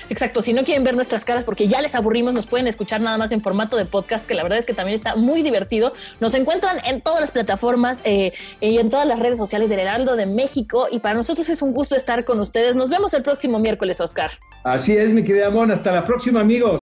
Exacto, 0.09 0.42
si 0.42 0.53
no 0.53 0.64
quieren 0.64 0.85
ver 0.85 0.94
nuestras 0.94 1.24
caras 1.24 1.44
porque 1.44 1.68
ya 1.68 1.81
les 1.81 1.94
aburrimos, 1.94 2.35
nos 2.35 2.46
pueden 2.46 2.66
escuchar 2.66 3.00
nada 3.00 3.18
más 3.18 3.33
en 3.33 3.40
formato 3.40 3.76
de 3.76 3.85
podcast, 3.85 4.26
que 4.26 4.35
la 4.35 4.42
verdad 4.42 4.59
es 4.59 4.64
que 4.64 4.74
también 4.74 4.94
está 4.94 5.16
muy 5.16 5.42
divertido. 5.42 5.92
Nos 6.20 6.35
encuentran 6.35 6.79
en 6.85 7.00
todas 7.00 7.20
las 7.20 7.31
plataformas 7.31 8.00
eh, 8.05 8.33
y 8.61 8.79
en 8.79 8.90
todas 8.90 9.07
las 9.07 9.18
redes 9.18 9.38
sociales 9.38 9.70
del 9.70 9.81
Heraldo 9.81 10.16
de 10.16 10.26
México 10.26 10.87
y 10.90 11.00
para 11.00 11.14
nosotros 11.14 11.48
es 11.48 11.62
un 11.62 11.72
gusto 11.72 11.96
estar 11.96 12.24
con 12.24 12.40
ustedes. 12.40 12.76
Nos 12.76 12.88
vemos 12.88 13.14
el 13.14 13.22
próximo 13.22 13.59
miércoles, 13.59 14.00
Oscar. 14.00 14.33
Así 14.64 14.96
es, 14.96 15.11
mi 15.11 15.24
querida 15.24 15.50
Mon. 15.50 15.70
Hasta 15.70 15.92
la 15.92 16.05
próxima, 16.05 16.40
amigos. 16.40 16.79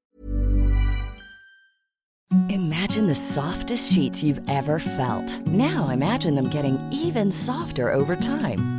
Imagine 2.51 3.07
the 3.07 3.15
softest 3.15 3.93
sheets 3.93 4.23
you've 4.23 4.41
ever 4.49 4.79
felt. 4.79 5.47
Now 5.47 5.91
imagine 5.91 6.35
them 6.35 6.49
getting 6.49 6.79
even 6.91 7.31
softer 7.31 7.91
over 7.93 8.17
time. 8.17 8.78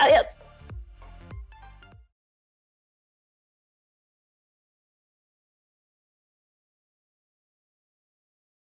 Adiós. 0.00 0.40